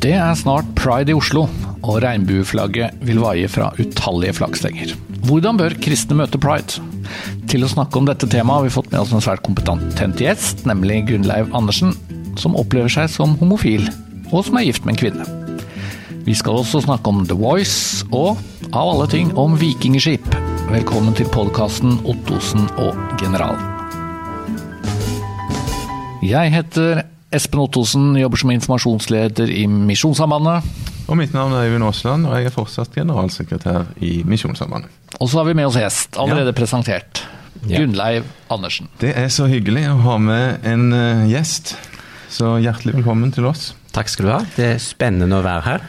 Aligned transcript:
Det 0.00 0.14
er 0.16 0.32
snart 0.32 0.64
pride 0.78 1.12
i 1.12 1.14
Oslo, 1.14 1.42
og 1.84 1.98
regnbueflagget 2.00 3.02
vil 3.04 3.18
vaie 3.20 3.48
fra 3.52 3.66
utallige 3.76 4.32
flaggstenger. 4.38 4.94
Hvordan 5.28 5.58
bør 5.60 5.76
kristne 5.84 6.16
møte 6.16 6.40
pride? 6.40 6.80
Til 7.52 7.66
å 7.66 7.68
snakke 7.68 8.00
om 8.00 8.08
dette 8.08 8.24
temaet 8.32 8.62
har 8.62 8.64
vi 8.64 8.72
fått 8.72 8.88
med 8.94 9.02
oss 9.02 9.12
en 9.12 9.20
svært 9.20 9.44
kompetent 9.44 10.22
gjest, 10.24 10.64
nemlig 10.64 11.02
Gunnleiv 11.10 11.52
Andersen, 11.52 11.92
som 12.40 12.56
opplever 12.56 12.88
seg 12.88 13.12
som 13.12 13.36
homofil, 13.42 13.84
og 14.30 14.46
som 14.48 14.56
er 14.56 14.70
gift 14.70 14.88
med 14.88 14.96
en 14.96 15.02
kvinne. 15.02 15.28
Vi 16.24 16.32
skal 16.38 16.62
også 16.62 16.80
snakke 16.86 17.12
om 17.12 17.20
The 17.28 17.36
Voice, 17.36 18.00
og 18.08 18.40
av 18.72 18.94
alle 18.94 19.12
ting 19.12 19.36
om 19.36 19.60
vikingskip. 19.60 20.32
Velkommen 20.72 21.12
til 21.18 21.28
podkasten 21.28 22.00
Ottosen 22.08 22.72
og 22.80 22.96
generalen. 23.20 23.68
Jeg 26.24 26.56
heter 26.56 27.04
Espen 27.30 27.60
Ottosen, 27.62 28.16
jobber 28.18 28.40
som 28.40 28.50
informasjonsleder 28.50 29.50
i 29.54 29.62
Misjonssambandet. 29.70 30.66
Og 31.06 31.18
mitt 31.18 31.34
navn 31.34 31.52
er 31.54 31.68
Øyvind 31.68 31.86
Aasland, 31.86 32.26
og 32.26 32.32
jeg 32.34 32.48
er 32.48 32.54
fortsatt 32.54 32.96
generalsekretær 32.96 33.92
i 34.02 34.24
Misjonssambandet. 34.26 34.90
Og 35.20 35.30
så 35.30 35.38
har 35.38 35.46
vi 35.46 35.54
med 35.54 35.68
oss 35.68 35.78
gjest, 35.78 36.18
allerede 36.18 36.50
ja. 36.50 36.56
presentert. 36.58 37.22
Gunnleiv 37.62 38.26
Andersen. 38.50 38.88
Det 38.98 39.12
er 39.14 39.28
så 39.30 39.46
hyggelig 39.50 39.84
å 39.92 40.00
ha 40.08 40.16
med 40.22 40.66
en 40.66 40.90
uh, 40.90 41.28
gjest. 41.30 41.76
Så 42.30 42.56
hjertelig 42.64 42.96
velkommen 42.98 43.30
til 43.34 43.46
oss. 43.46 43.76
Takk 43.94 44.10
skal 44.10 44.26
du 44.26 44.32
ha. 44.32 44.40
Det 44.56 44.66
er 44.72 44.82
spennende 44.82 45.38
å 45.38 45.44
være 45.46 45.62
her. 45.68 45.86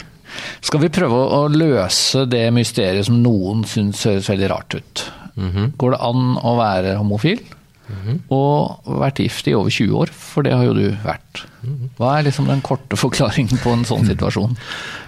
Skal 0.62 0.84
vi 0.84 0.92
prøve 0.94 1.24
å 1.40 1.42
løse 1.50 2.28
det 2.30 2.44
mysteriet 2.54 3.10
som 3.10 3.18
noen 3.24 3.66
syns 3.66 4.06
høres 4.06 4.30
veldig 4.30 4.52
rart 4.52 4.78
ut? 4.78 5.04
Mm 5.34 5.52
-hmm. 5.52 5.72
Går 5.78 5.92
det 5.92 6.02
an 6.06 6.38
å 6.38 6.56
være 6.58 6.96
homofil? 7.02 7.42
-hmm. 7.92 8.20
Og 8.30 9.00
vært 9.02 9.20
gift 9.20 9.48
i 9.48 9.56
over 9.56 9.70
20 9.70 9.96
år, 9.96 10.10
for 10.12 10.42
det 10.44 10.54
har 10.54 10.64
jo 10.66 10.74
du 10.74 10.88
vært. 11.04 11.46
Hva 11.98 12.18
er 12.18 12.24
liksom 12.28 12.48
den 12.48 12.62
korte 12.62 12.98
forklaringen 12.98 13.60
på 13.62 13.74
en 13.74 13.86
sånn 13.86 14.06
situasjon? 14.12 14.56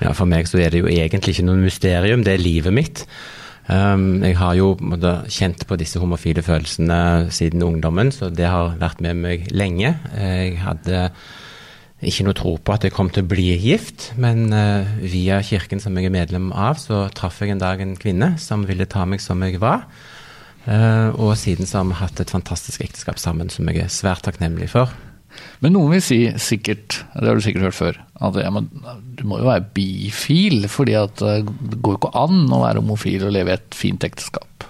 Ja, 0.02 0.14
For 0.14 0.26
meg 0.26 0.48
så 0.48 0.60
er 0.60 0.70
det 0.70 0.84
jo 0.84 0.88
egentlig 0.88 1.38
ikke 1.38 1.48
noe 1.48 1.58
mysterium, 1.58 2.24
det 2.24 2.34
er 2.34 2.44
livet 2.44 2.74
mitt. 2.74 3.06
Um, 3.64 4.20
jeg 4.24 4.36
har 4.36 4.58
jo 4.60 4.76
kjent 5.32 5.64
på 5.68 5.78
disse 5.80 6.00
homofile 6.00 6.44
følelsene 6.44 7.32
siden 7.32 7.64
ungdommen, 7.64 8.12
så 8.12 8.30
det 8.30 8.50
har 8.52 8.76
vært 8.80 9.00
med 9.02 9.16
meg 9.16 9.48
lenge. 9.52 9.96
Jeg 10.18 10.58
hadde 10.60 11.10
ikke 12.04 12.26
noe 12.28 12.36
tro 12.36 12.58
på 12.60 12.74
at 12.76 12.84
jeg 12.84 12.92
kom 12.92 13.10
til 13.14 13.24
å 13.24 13.30
bli 13.32 13.54
gift, 13.64 14.12
men 14.20 14.52
uh, 14.52 14.84
via 15.00 15.40
kirken 15.46 15.80
som 15.80 15.96
jeg 15.96 16.10
er 16.10 16.16
medlem 16.18 16.52
av, 16.52 16.76
så 16.82 17.08
traff 17.16 17.40
jeg 17.40 17.56
en 17.56 17.64
dag 17.64 17.80
en 17.80 17.96
kvinne 17.96 18.34
som 18.44 18.68
ville 18.68 18.90
ta 18.90 19.06
meg 19.08 19.24
som 19.24 19.40
jeg 19.46 19.62
var. 19.64 19.88
Uh, 20.64 21.12
og 21.20 21.34
siden 21.36 21.68
så 21.68 21.82
har 21.82 21.90
vi 21.90 21.98
hatt 22.00 22.22
et 22.24 22.32
fantastisk 22.32 22.86
ekteskap 22.86 23.20
sammen 23.20 23.50
som 23.52 23.68
jeg 23.68 23.84
er 23.84 23.92
svært 23.92 24.24
takknemlig 24.24 24.70
for. 24.72 24.94
Men 25.64 25.76
noen 25.76 25.96
vil 25.96 26.04
si 26.04 26.20
sikkert, 26.40 27.02
det 27.16 27.28
har 27.28 27.38
du 27.40 27.44
sikkert 27.44 27.68
hørt 27.68 27.78
før, 27.78 28.00
at 28.28 28.40
ja, 28.40 28.52
du 28.54 29.24
må 29.28 29.40
jo 29.42 29.50
være 29.50 29.66
bifil, 29.76 30.68
fordi 30.72 30.96
eh, 31.00 31.08
det 31.42 31.80
går 31.82 31.96
jo 31.96 32.00
ikke 32.02 32.14
an 32.20 32.46
å 32.54 32.62
være 32.62 32.84
homofil 32.84 33.26
og 33.28 33.34
leve 33.34 33.54
i 33.54 33.58
et 33.58 33.78
fint 33.78 34.06
ekteskap. 34.06 34.68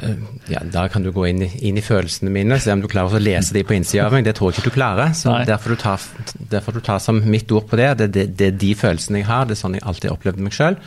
Uh, 0.00 0.16
ja, 0.48 0.62
Da 0.64 0.86
kan 0.88 1.04
du 1.04 1.10
gå 1.12 1.26
inn, 1.28 1.44
inn, 1.44 1.76
i 1.76 1.84
følelsene 1.84 2.32
mine, 2.32 2.56
se 2.62 2.72
om 2.72 2.82
du 2.82 2.88
klarer 2.90 3.18
å 3.18 3.22
lese 3.22 3.54
de 3.54 3.66
på 3.66 3.76
innsida 3.76 4.06
av 4.08 4.16
meg. 4.16 4.24
Det 4.26 4.34
tror 4.38 4.50
jeg 4.50 4.58
ikke 4.58 4.72
du 4.72 4.78
klarer. 4.78 5.12
så 5.18 5.36
derfor 5.46 5.76
du, 5.76 5.82
tar, 5.82 6.08
derfor 6.54 6.78
du 6.78 6.82
tar 6.86 7.02
som 7.04 7.20
mitt 7.20 7.52
ord 7.52 7.68
på 7.68 7.78
det. 7.78 7.92
Det, 8.00 8.10
det. 8.16 8.26
det, 8.40 8.52
er 8.54 8.58
de 8.64 8.74
følelsene 8.78 9.22
jeg 9.22 9.28
har, 9.28 9.46
det 9.46 9.58
er 9.58 9.62
sånn 9.62 9.76
jeg 9.76 9.84
alltid 9.84 10.10
har 10.10 10.18
opplevd 10.18 10.44
meg 10.46 10.56
sjøl. 10.56 10.80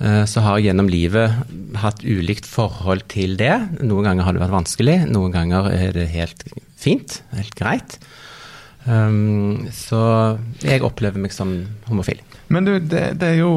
Eh, 0.00 0.24
så 0.28 0.42
har 0.44 0.58
jeg 0.58 0.70
gjennom 0.70 0.90
livet 0.90 1.42
hatt 1.82 2.02
ulikt 2.04 2.48
forhold 2.48 3.04
til 3.12 3.36
det. 3.40 3.54
Noen 3.82 4.08
ganger 4.08 4.26
har 4.26 4.36
det 4.36 4.42
vært 4.42 4.56
vanskelig, 4.56 4.98
noen 5.12 5.34
ganger 5.34 5.70
er 5.74 5.94
det 5.96 6.10
helt 6.14 6.46
fint, 6.80 7.20
helt 7.36 7.54
greit. 7.58 8.00
Um, 8.82 9.68
så 9.70 10.00
jeg 10.58 10.82
opplever 10.82 11.20
meg 11.22 11.30
som 11.30 11.52
homofil. 11.86 12.18
Men 12.50 12.66
du, 12.66 12.72
det, 12.82 13.02
det 13.22 13.28
er 13.28 13.36
jo 13.38 13.52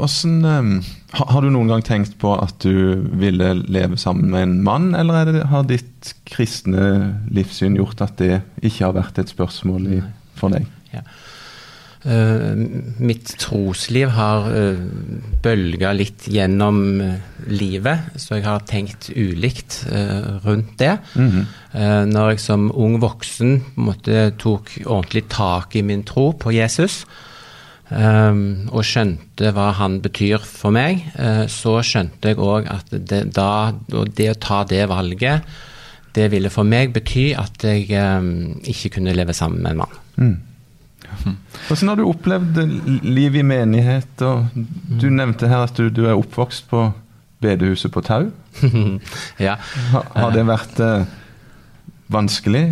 Åssen 0.00 0.38
uh, 0.40 0.62
um, 0.64 0.70
Har 1.12 1.44
du 1.44 1.50
noen 1.52 1.68
gang 1.68 1.84
tenkt 1.84 2.16
på 2.22 2.32
at 2.32 2.56
du 2.64 3.04
ville 3.20 3.50
leve 3.60 4.00
sammen 4.00 4.32
med 4.32 4.46
en 4.46 4.56
mann, 4.64 4.88
eller 4.96 5.28
det, 5.28 5.44
har 5.52 5.68
ditt 5.68 6.14
kristne 6.24 7.12
livssyn 7.28 7.76
gjort 7.76 8.00
at 8.08 8.16
det 8.22 8.40
ikke 8.62 8.88
har 8.88 8.96
vært 8.96 9.20
et 9.20 9.36
spørsmål 9.36 9.90
i, 9.98 10.00
for 10.40 10.56
deg? 10.56 10.64
Ja. 10.94 11.04
Uh, 12.06 12.54
mitt 13.02 13.32
trosliv 13.42 14.12
har 14.14 14.44
uh, 14.46 14.78
bølga 15.42 15.90
litt 15.96 16.28
gjennom 16.30 16.76
uh, 17.02 17.16
livet, 17.50 18.12
så 18.14 18.36
jeg 18.36 18.44
har 18.46 18.62
tenkt 18.68 19.08
ulikt 19.10 19.80
rundt 20.44 20.76
det. 20.78 20.98
Mm 21.14 21.30
-hmm. 21.30 21.44
når 22.06 22.30
jeg 22.30 22.40
som 22.40 22.70
ung 22.74 23.00
voksen 23.00 23.62
måtte, 23.74 24.30
tok 24.38 24.70
ordentlig 24.86 25.28
tak 25.28 25.76
i 25.76 25.82
min 25.82 26.02
tro 26.02 26.32
på 26.32 26.52
Jesus, 26.52 27.04
og 27.90 28.84
skjønte 28.84 29.52
hva 29.52 29.72
han 29.72 30.00
betyr 30.00 30.38
for 30.38 30.70
meg, 30.70 31.04
så 31.48 31.82
skjønte 31.82 32.28
jeg 32.28 32.38
òg 32.38 32.66
at 32.66 32.90
det, 32.90 33.34
da, 33.34 33.72
det 34.16 34.30
å 34.30 34.40
ta 34.40 34.64
det 34.64 34.88
valget, 34.88 35.42
det 36.14 36.30
ville 36.30 36.50
for 36.50 36.64
meg 36.64 36.92
bety 36.92 37.34
at 37.34 37.62
jeg 37.62 37.86
ikke 38.64 38.88
kunne 38.88 39.14
leve 39.14 39.32
sammen 39.32 39.62
med 39.62 39.70
en 39.70 39.76
mann. 39.76 39.96
Mm. 40.16 40.45
Hvordan 41.66 41.88
har 41.90 41.98
du 41.98 42.06
opplevd 42.06 42.60
livet 43.02 43.40
i 43.40 43.46
menighet? 43.46 44.22
Du 45.00 45.08
nevnte 45.10 45.50
her 45.50 45.66
at 45.66 45.78
du, 45.78 45.88
du 45.90 46.04
er 46.06 46.14
oppvokst 46.14 46.68
på 46.70 46.88
bedehuset 47.42 47.92
på 47.92 48.02
Tau. 48.06 48.30
ja. 49.46 49.56
Har, 49.92 50.10
har, 50.14 50.32
det 50.34 50.46
vært 50.48 50.80
eh, 50.82 51.06
vanskelig? 52.12 52.64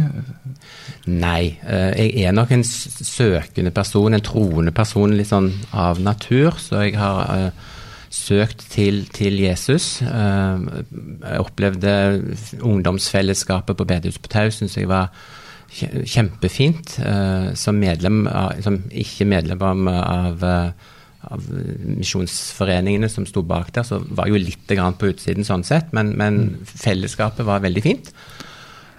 Nei. 1.11 1.57
Eh, 1.67 2.01
jeg 2.01 2.25
er 2.29 2.37
nok 2.37 2.55
en 2.55 2.65
søkende 2.65 3.75
person, 3.75 4.15
en 4.15 4.25
troende 4.25 4.73
person 4.75 5.15
litt 5.17 5.33
sånn 5.33 5.51
av 5.77 6.01
natur. 6.03 6.57
Så 6.61 6.87
jeg 6.87 6.97
har 7.01 7.25
eh, 7.35 7.71
søkt 8.15 8.65
til, 8.73 9.05
til 9.13 9.39
Jesus. 9.43 9.99
Eh, 10.07 10.69
jeg 10.89 11.45
opplevde 11.45 11.95
ungdomsfellesskapet 12.63 13.77
på 13.77 13.89
bedehuset 13.89 14.23
på 14.25 14.33
Tau, 14.33 14.49
syns 14.55 14.79
jeg 14.79 14.91
var 14.91 15.13
kjempefint. 15.75 16.97
Uh, 17.03 17.53
som 17.59 17.79
medlem, 17.81 18.25
som 18.65 18.81
ikke 18.91 19.27
medlem 19.29 19.63
av, 19.91 20.45
av 20.45 21.49
misjonsforeningene 21.99 23.09
som 23.11 23.27
sto 23.29 23.43
bak 23.47 23.73
der, 23.75 23.87
så 23.87 24.01
var 24.05 24.31
jo 24.31 24.41
litt 24.41 24.69
på 24.69 25.11
utsiden 25.11 25.47
sånn 25.47 25.65
sett, 25.67 25.93
men, 25.97 26.15
men 26.21 26.41
fellesskapet 26.69 27.47
var 27.47 27.65
veldig 27.65 27.85
fint. 27.85 28.13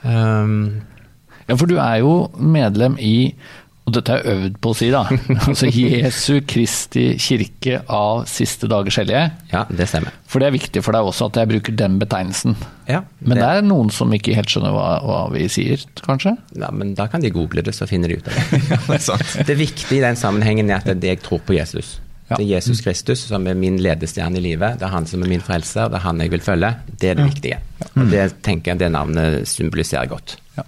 Um, 0.05 0.83
ja, 1.45 1.55
for 1.57 1.69
du 1.69 1.77
er 1.77 2.01
jo 2.01 2.25
medlem 2.41 2.97
i 3.01 3.35
og 3.85 3.93
dette 3.93 4.15
er 4.15 4.25
øvd 4.31 4.55
på 4.63 4.71
å 4.73 4.75
si, 4.77 4.87
da. 4.93 5.03
Altså 5.45 5.69
Jesu 5.69 6.39
Kristi 6.49 7.03
kirke 7.21 7.83
av 7.85 8.23
siste 8.29 8.69
dagers 8.71 8.97
hellige. 8.97 9.27
Ja, 9.51 9.61
det 9.69 9.85
stemmer. 9.91 10.15
For 10.29 10.41
det 10.41 10.49
er 10.49 10.55
viktig 10.55 10.81
for 10.85 10.97
deg 10.97 11.05
også 11.05 11.27
at 11.29 11.37
jeg 11.37 11.51
bruker 11.51 11.75
den 11.77 11.99
betegnelsen. 12.01 12.57
Ja, 12.89 13.03
det. 13.05 13.27
Men 13.29 13.41
det 13.41 13.49
er 13.51 13.67
noen 13.67 13.91
som 13.93 14.13
ikke 14.17 14.33
helt 14.37 14.49
skjønner 14.49 14.73
hva, 14.73 14.87
hva, 15.05 15.19
vi 15.35 15.45
sier, 15.53 15.85
kanskje? 16.05 16.33
Ja, 16.57 16.71
men 16.73 16.95
da 16.97 17.05
kan 17.11 17.21
de 17.21 17.33
google 17.33 17.61
det, 17.65 17.75
så 17.77 17.85
finner 17.89 18.09
de 18.09 18.17
ut 18.17 18.31
av 18.31 18.39
det. 18.39 18.63
ja, 18.71 18.81
det, 18.87 18.97
er 18.97 19.05
sant. 19.05 19.37
det 19.51 19.59
viktige 19.61 19.99
i 19.99 20.03
den 20.07 20.17
sammenhengen 20.17 20.73
er 20.73 20.81
at 20.81 20.89
det 20.89 20.97
er 20.97 21.03
det 21.05 21.13
jeg 21.13 21.23
tror 21.27 21.45
på 21.45 21.57
Jesus. 21.59 21.99
Ja. 22.29 22.39
Det 22.39 22.45
er 22.45 22.55
Jesus 22.55 22.81
Kristus 22.81 23.21
som 23.29 23.45
er 23.45 23.53
min 23.53 23.77
ledestjerne 23.77 24.39
i 24.39 24.41
livet. 24.41 24.79
Det 24.79 24.87
er 24.87 24.93
han 24.95 25.05
som 25.05 25.21
er 25.21 25.29
min 25.29 25.43
frelser, 25.45 25.91
det 25.93 25.99
er 25.99 26.05
han 26.07 26.23
jeg 26.23 26.31
vil 26.33 26.41
følge. 26.41 26.71
Det 26.89 27.11
er 27.11 27.19
det 27.19 27.27
viktige. 27.27 27.59
Og 27.93 28.09
det 28.09 28.23
tenker 28.45 28.73
jeg 28.73 28.81
det 28.81 28.89
navnet 28.95 29.45
symboliserer 29.49 30.09
godt. 30.09 30.37
Ja. 30.57 30.63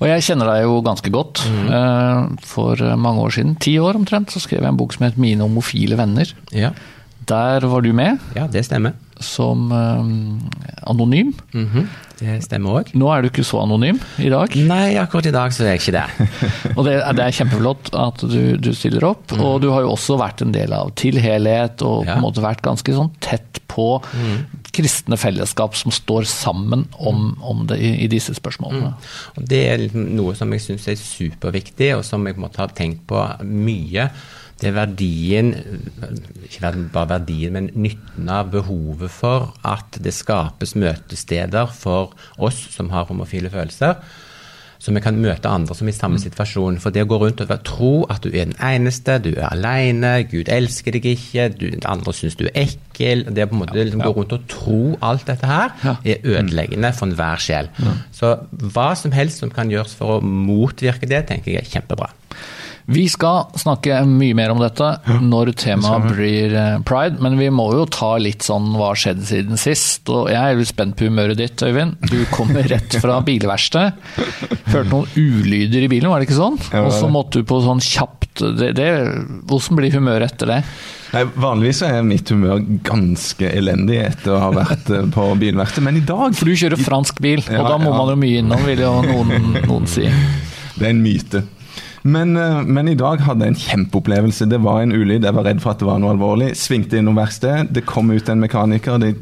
Og 0.00 0.06
jeg 0.08 0.24
kjenner 0.26 0.50
deg 0.50 0.64
jo 0.64 0.80
ganske 0.82 1.12
godt. 1.14 1.44
Mm. 1.46 2.38
For 2.42 2.82
mange 2.98 3.26
år 3.28 3.36
siden, 3.36 3.56
ti 3.62 3.76
år 3.78 4.00
omtrent, 4.00 4.32
så 4.34 4.42
skrev 4.42 4.64
jeg 4.64 4.72
en 4.72 4.80
bok 4.80 4.96
som 4.96 5.06
het 5.06 5.18
'Mine 5.18 5.46
homofile 5.46 5.96
venner'. 5.96 6.34
Ja. 6.52 6.72
Der 7.28 7.60
var 7.60 7.80
du 7.80 7.92
med. 7.92 8.18
Ja, 8.34 8.46
det 8.46 8.64
stemmer. 8.64 8.92
Som 9.20 9.72
um, 9.72 10.50
anonym. 10.86 11.32
Mm 11.52 11.68
-hmm. 11.68 11.86
Det 12.18 12.40
stemmer 12.42 12.80
òg. 12.80 12.90
Nå 12.98 13.10
er 13.14 13.22
du 13.22 13.28
ikke 13.30 13.44
så 13.46 13.60
anonym 13.62 14.00
i 14.18 14.28
dag? 14.28 14.54
Nei, 14.56 14.96
akkurat 14.98 15.26
i 15.26 15.34
dag 15.34 15.52
så 15.54 15.64
er 15.64 15.76
jeg 15.76 15.82
ikke 15.82 15.92
det. 15.92 16.28
og 16.76 16.84
det, 16.84 16.94
det, 17.14 17.24
er 17.24 17.36
kjempeflott 17.36 17.92
at 17.94 18.24
du, 18.26 18.56
du 18.58 18.72
stiller 18.74 19.04
opp. 19.04 19.30
Mm. 19.30 19.40
Og 19.46 19.60
du 19.62 19.68
har 19.70 19.84
jo 19.86 19.92
også 19.92 20.18
vært 20.18 20.42
en 20.42 20.54
del 20.54 20.74
av 20.74 20.90
Til 20.98 21.20
helhet, 21.22 21.82
og 21.82 22.06
ja. 22.06 22.16
på 22.16 22.18
en 22.18 22.26
måte 22.26 22.42
vært 22.42 22.64
ganske 22.64 22.96
sånn 22.96 23.12
tett 23.20 23.62
på 23.70 24.00
mm. 24.02 24.38
kristne 24.74 25.18
fellesskap 25.20 25.76
som 25.78 25.94
står 25.94 26.26
sammen 26.30 26.88
om, 26.98 27.36
om 27.38 27.62
det 27.70 27.78
i, 27.78 27.92
i, 28.06 28.10
disse 28.10 28.34
spørsmålene. 28.34 28.90
Mm. 28.90 29.06
Og 29.38 29.48
Det 29.54 29.62
er 29.68 29.86
noe 29.94 30.34
som 30.38 30.52
jeg 30.56 30.64
syns 30.64 30.88
er 30.90 30.98
superviktig, 30.98 31.92
og 32.00 32.04
som 32.08 32.26
jeg 32.26 32.40
måtte 32.40 32.64
ha 32.64 32.68
tenkt 32.72 33.06
på 33.06 33.22
mye 33.46 34.10
det 34.58 34.72
er 34.72 34.74
verdien, 34.74 35.52
ikke 36.48 36.72
bare 36.92 37.12
verdien, 37.12 37.54
men 37.54 37.68
nytten 37.78 38.30
av 38.32 38.50
behovet 38.50 39.12
for 39.14 39.52
at 39.66 40.00
det 40.02 40.14
skapes 40.16 40.74
møtesteder 40.74 41.70
for 41.70 42.16
oss 42.42 42.58
som 42.74 42.90
har 42.90 43.06
homofile 43.06 43.52
følelser. 43.52 44.00
Så 44.78 44.92
vi 44.94 45.00
kan 45.02 45.16
møte 45.18 45.50
andre 45.50 45.74
som 45.74 45.88
er 45.88 45.94
i 45.94 45.96
samme 45.96 46.20
mm. 46.20 46.22
situasjon. 46.22 46.76
For 46.82 46.94
det 46.94 47.02
å 47.02 47.08
gå 47.10 47.18
rundt 47.18 47.42
og 47.42 47.50
tro 47.66 47.90
at 48.10 48.22
du 48.22 48.30
er 48.30 48.46
den 48.46 48.58
eneste, 48.62 49.16
du 49.22 49.32
er 49.32 49.48
alene, 49.50 50.12
Gud 50.30 50.50
elsker 50.54 50.94
deg 50.94 51.08
ikke, 51.12 51.48
du, 51.58 51.66
andre 51.82 52.14
syns 52.14 52.38
du 52.38 52.44
er 52.46 52.60
ekkel 52.62 53.24
Det 53.34 53.46
å 53.46 53.50
på 53.50 53.58
en 53.58 53.62
måte 53.64 53.78
liksom, 53.78 54.04
gå 54.06 54.12
rundt 54.14 54.36
og 54.36 54.46
tro 54.50 54.80
alt 55.06 55.26
dette 55.26 55.50
her, 55.50 55.74
er 56.02 56.22
ødeleggende 56.22 56.92
for 56.94 57.10
enhver 57.10 57.42
sjel. 57.42 57.70
Så 58.14 58.36
hva 58.70 58.92
som 58.98 59.14
helst 59.14 59.42
som 59.42 59.54
kan 59.54 59.70
gjøres 59.70 59.98
for 59.98 60.18
å 60.18 60.22
motvirke 60.22 61.10
det, 61.10 61.26
tenker 61.30 61.56
jeg 61.56 61.66
er 61.66 61.74
kjempebra. 61.74 62.12
Vi 62.88 63.02
skal 63.12 63.50
snakke 63.60 63.98
mye 64.08 64.32
mer 64.32 64.54
om 64.54 64.62
dette 64.62 64.86
når 65.20 65.50
temaet 65.60 66.06
blir 66.14 66.54
eh, 66.56 66.76
pride, 66.88 67.20
men 67.20 67.34
vi 67.36 67.50
må 67.52 67.66
jo 67.76 67.82
ta 67.92 68.14
litt 68.16 68.46
sånn 68.46 68.70
hva 68.78 68.94
har 68.94 69.00
skjedd 69.02 69.20
siden 69.28 69.60
sist. 69.60 70.08
Og 70.08 70.30
jeg 70.32 70.40
er 70.40 70.56
litt 70.56 70.70
spent 70.70 70.96
på 70.96 71.10
humøret 71.10 71.36
ditt, 71.36 71.60
Øyvind. 71.60 71.98
Du 72.08 72.22
kommer 72.32 72.64
rett 72.72 72.96
fra 73.02 73.18
bilverkstedet. 73.26 73.92
Hørte 74.72 74.88
noen 74.88 75.10
ulyder 75.20 75.84
i 75.84 75.90
bilen, 75.92 76.08
var 76.08 76.22
det 76.22 76.30
ikke 76.30 76.38
sånn? 76.38 76.56
Og 76.80 76.88
så 76.96 77.10
måtte 77.12 77.42
du 77.42 77.48
på 77.50 77.60
sånn 77.66 77.84
kjapt 77.84 78.40
det, 78.56 78.70
det, 78.78 78.88
Hvordan 79.50 79.78
blir 79.80 79.92
humøret 79.98 80.32
etter 80.32 80.52
det? 80.54 80.58
Nei, 81.12 81.26
vanligvis 81.44 81.82
er 81.84 82.00
mitt 82.06 82.32
humør 82.32 82.64
ganske 82.88 83.52
elendig 83.52 84.00
etter 84.06 84.32
å 84.32 84.40
ha 84.46 84.50
vært 84.54 84.88
eh, 84.94 85.04
på 85.12 85.28
bilverksted, 85.40 85.84
men 85.84 86.00
i 86.00 86.04
dag 86.08 86.32
For 86.36 86.48
du 86.48 86.56
kjører 86.56 86.80
fransk 86.80 87.20
bil, 87.24 87.44
og 87.44 87.52
Ja, 87.52 87.68
da 87.68 87.76
må 87.80 87.92
ja. 87.92 88.00
man 88.00 88.14
jo 88.14 88.18
mye 88.24 88.40
innom, 88.40 88.64
vil 88.68 88.84
jo 88.86 88.96
noen, 89.04 89.60
noen 89.68 89.88
si. 89.90 90.08
Det 90.78 90.86
er 90.86 90.92
en 90.94 91.04
myte. 91.04 91.44
Men, 92.08 92.36
eh, 92.36 92.62
men 92.62 92.88
i 92.88 92.96
dag 92.98 93.20
hadde 93.26 93.44
jeg 93.44 93.54
en 93.54 93.62
kjempeopplevelse. 93.64 94.48
Det 94.48 94.60
var 94.64 94.82
en 94.82 94.94
ulyd, 94.94 95.26
jeg 95.26 95.36
var 95.36 95.44
redd 95.48 95.60
for 95.64 95.74
at 95.74 95.82
det 95.82 95.88
var 95.88 96.00
noe 96.00 96.14
alvorlig. 96.14 96.54
Svingte 96.56 97.00
innom 97.00 97.18
verkstedet, 97.18 97.72
det 97.74 97.86
kom 97.88 98.12
ut 98.14 98.30
en 98.30 98.40
mekaniker. 98.44 99.00
De 99.02 99.12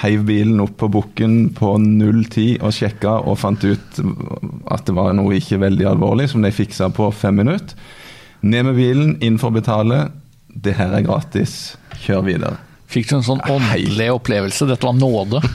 heiv 0.00 0.24
bilen 0.24 0.62
opp 0.64 0.78
på 0.80 0.88
bukken 0.88 1.50
på 1.56 1.74
010 1.76 2.62
og 2.64 2.72
sjekka 2.74 3.18
og 3.28 3.36
fant 3.42 3.64
ut 3.66 4.00
at 4.72 4.86
det 4.88 4.94
var 4.96 5.12
noe 5.16 5.36
ikke 5.36 5.60
veldig 5.62 5.90
alvorlig, 5.92 6.30
som 6.32 6.44
de 6.44 6.52
fiksa 6.54 6.88
på 6.94 7.10
fem 7.12 7.36
minutter. 7.42 7.76
Ned 8.44 8.66
med 8.68 8.76
bilen, 8.76 9.16
inn 9.24 9.38
for 9.40 9.52
å 9.52 9.58
betale. 9.58 10.06
Det 10.48 10.76
her 10.76 10.92
er 10.96 11.04
gratis. 11.06 11.74
Kjør 12.04 12.26
videre. 12.26 12.58
Fikk 12.94 13.08
du 13.10 13.16
en 13.16 13.24
sånn 13.26 13.42
åndelig 13.50 14.06
opplevelse? 14.14 14.68
Dette 14.70 14.86
var 14.86 14.94
nåde. 14.98 15.42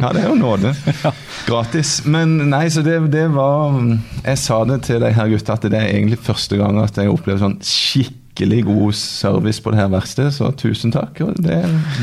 Ja, 0.00 0.14
det 0.14 0.22
er 0.22 0.30
jo 0.30 0.36
nåde. 0.38 0.70
Gratis. 1.48 1.98
Men 2.08 2.38
nei, 2.48 2.62
så 2.72 2.80
det, 2.86 2.94
det 3.12 3.26
var 3.34 3.74
Jeg 4.22 4.38
sa 4.40 4.62
det 4.64 4.78
til 4.86 5.02
de 5.02 5.10
her 5.12 5.28
gutta 5.28 5.58
at 5.58 5.66
det 5.68 5.76
er 5.76 5.90
egentlig 5.90 6.20
første 6.24 6.56
gang 6.56 6.78
at 6.80 6.96
jeg 6.96 7.12
opplever 7.12 7.42
sånn 7.42 7.58
skikkelig 7.60 8.19
god 8.48 8.94
service 8.94 9.60
på 9.60 9.72
det 9.72 9.80
her 9.80 9.90
verkstedet, 9.92 10.32
så 10.36 10.50
tusen 10.56 10.92
takk. 10.94 11.20
Og 11.24 11.36
det 11.42 11.58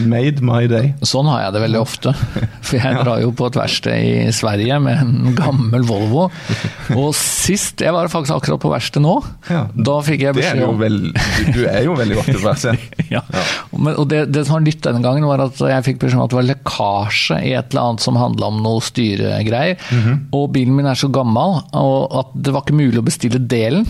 made 0.05 0.43
my 0.45 0.67
day. 0.69 0.93
Sånn 1.01 1.27
har 1.31 1.45
jeg 1.45 1.55
det 1.55 1.63
veldig 1.63 1.79
ofte. 1.81 2.13
For 2.61 2.77
jeg 2.77 2.99
drar 3.01 3.21
jo 3.23 3.31
på 3.37 3.47
et 3.49 3.57
verksted 3.57 3.97
i 3.97 4.31
Sverige 4.35 4.79
med 4.83 5.01
en 5.01 5.35
gammel 5.37 5.85
Volvo. 5.87 6.27
Og 6.95 7.09
sist 7.15 7.81
Jeg 7.81 7.93
var 7.95 8.09
faktisk 8.11 8.35
akkurat 8.37 8.61
på 8.61 8.71
verksted 8.71 9.03
nå. 9.03 9.15
Ja. 9.49 9.65
Da 9.73 9.97
fikk 10.05 10.25
jeg 10.25 10.33
er 10.33 10.37
beskjed 10.37 10.63
om 10.67 10.81
du, 10.81 11.61
er 11.67 11.83
jo 11.85 11.95
veldig 11.97 12.19
ofte 12.21 12.37
på 12.37 12.45
verksted. 12.45 12.85
ja. 13.15 13.23
Men, 13.71 13.95
og 13.95 14.07
det, 14.11 14.25
det 14.33 14.45
som 14.47 14.57
var 14.57 14.65
nytt 14.65 14.83
denne 14.85 15.03
gangen, 15.03 15.27
var 15.29 15.45
at 15.47 15.61
jeg 15.61 15.85
fikk 15.87 16.01
beskjed 16.03 16.19
om 16.19 16.25
at 16.25 16.33
det 16.33 16.39
var 16.39 16.49
lekkasje 16.51 17.39
i 17.47 17.53
et 17.57 17.71
eller 17.71 17.91
annet 17.91 18.05
som 18.05 18.19
handla 18.19 18.51
om 18.51 18.61
noe 18.65 18.83
styregreier. 18.83 19.79
Mhm. 19.93 20.19
Og 20.37 20.49
bilen 20.55 20.75
min 20.77 20.89
er 20.89 20.97
så 20.99 21.09
gammel 21.13 21.61
og 21.77 22.17
at 22.19 22.33
det 22.45 22.53
var 22.53 22.65
ikke 22.65 22.77
mulig 22.77 23.01
å 23.01 23.05
bestille 23.05 23.39
delen. 23.39 23.85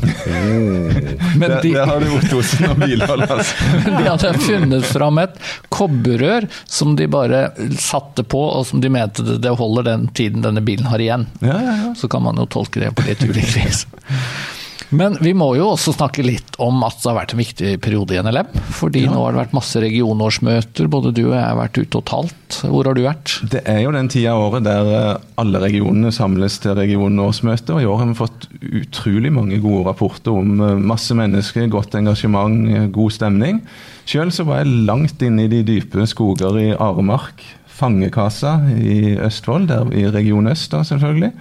Men 1.39 1.47
Der, 1.49 1.61
de, 1.63 1.73
det 1.73 1.85
har 1.89 2.03
du 2.03 2.09
Ottosen 2.37 2.69
og 2.71 2.81
bilhold, 2.81 3.25
altså. 3.25 3.69
de 3.85 4.03
hadde 4.07 4.33
funnet 4.43 4.87
fram 4.87 5.21
et 5.23 5.39
kobberrør 5.73 6.47
som 6.65 6.95
de 6.99 7.07
bare 7.11 7.47
satte 7.81 8.25
på, 8.27 8.41
og 8.59 8.67
som 8.69 8.83
de 8.83 8.91
mente 8.93 9.25
det, 9.27 9.55
holder 9.57 9.89
den 9.91 10.07
tiden 10.17 10.45
denne 10.45 10.63
bilen 10.65 10.89
har 10.91 11.03
igjen. 11.03 11.27
Ja, 11.41 11.57
ja, 11.61 11.79
ja. 11.85 11.95
Så 11.97 12.09
kan 12.11 12.25
man 12.25 12.39
jo 12.39 12.47
tolke 12.49 12.83
det 12.83 12.93
på 12.97 13.05
litt 13.07 13.23
ulikt 13.25 13.57
vis. 13.57 13.85
Men 14.89 15.17
vi 15.19 15.33
må 15.35 15.49
jo 15.57 15.73
også 15.73 15.91
snakke 15.97 16.23
litt 16.23 16.55
om 16.63 16.79
at 16.87 17.01
det 17.01 17.09
har 17.09 17.17
vært 17.17 17.33
en 17.35 17.41
viktig 17.41 17.71
periode 17.83 18.15
i 18.15 18.21
NLM. 18.23 18.53
Fordi 18.77 19.03
nå 19.09 19.19
har 19.19 19.35
det 19.35 19.41
vært 19.41 19.55
masse 19.57 19.81
regionårsmøter. 19.83 20.87
Både 20.91 21.11
du 21.15 21.25
og 21.25 21.35
jeg 21.35 21.43
har 21.43 21.57
vært 21.59 21.79
ute 21.81 21.99
og 21.99 22.05
talt. 22.07 22.59
Hvor 22.63 22.87
har 22.87 22.95
du 22.95 23.03
vært? 23.03 23.33
Det 23.51 23.63
er 23.67 23.81
jo 23.83 23.91
den 23.95 24.07
tida 24.11 24.35
av 24.35 24.45
året 24.45 24.67
der 24.67 24.91
eh, 24.95 25.11
alle 25.43 25.61
regionene 25.65 26.13
samles 26.15 26.59
til 26.63 26.77
regionårsmøte, 26.79 27.75
og 27.75 27.83
i 27.83 27.89
år 27.89 28.01
har 28.01 28.11
vi 28.13 28.17
fått 28.21 28.47
utrolig 28.63 29.33
mange 29.35 29.59
gode 29.63 29.83
rapporter 29.89 30.39
om 30.39 30.55
eh, 30.63 30.79
masse 30.93 31.15
mennesker, 31.17 31.67
godt 31.73 31.99
engasjement, 31.99 32.57
eh, 32.71 32.89
god 32.95 33.15
stemning. 33.17 33.61
Sjøl 34.07 34.31
så 34.31 34.47
var 34.47 34.63
jeg 34.63 34.85
langt 34.87 35.23
inne 35.25 35.45
i 35.45 35.51
de 35.51 35.65
dype 35.67 36.07
skoger 36.07 36.61
i 36.63 36.69
Aremark, 36.71 37.43
Fangekasa 37.77 38.61
i 38.73 39.17
Østfold, 39.21 39.67
der 39.69 39.91
i 39.93 40.07
Region 40.09 40.47
Øst 40.49 40.71
da, 40.71 40.85
selvfølgelig. 40.87 41.33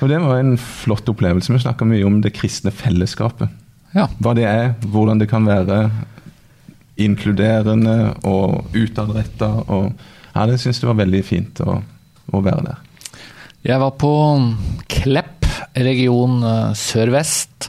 Og 0.00 0.08
det 0.08 0.18
var 0.22 0.38
en 0.40 0.54
flott 0.60 1.08
opplevelse. 1.12 1.52
Vi 1.52 1.60
snakka 1.62 1.84
mye 1.88 2.04
om 2.08 2.20
det 2.24 2.32
kristne 2.36 2.72
fellesskapet. 2.72 3.48
Ja. 3.94 4.06
Hva 4.22 4.32
det 4.38 4.46
er, 4.48 4.74
hvordan 4.86 5.18
det 5.20 5.28
kan 5.30 5.44
være 5.48 5.90
inkluderende 7.00 8.14
og 8.28 8.68
utadretta. 8.76 9.48
Ja, 10.34 10.46
det 10.46 10.60
syns 10.62 10.80
jeg 10.82 10.90
var 10.90 10.98
veldig 11.00 11.22
fint 11.26 11.62
å, 11.64 11.78
å 12.32 12.42
være 12.44 12.66
der. 12.70 12.80
Jeg 13.66 13.80
var 13.82 13.92
på 14.00 14.10
Klepp, 14.90 15.44
region 15.76 16.38
eh, 16.46 16.70
sør-vest. 16.78 17.68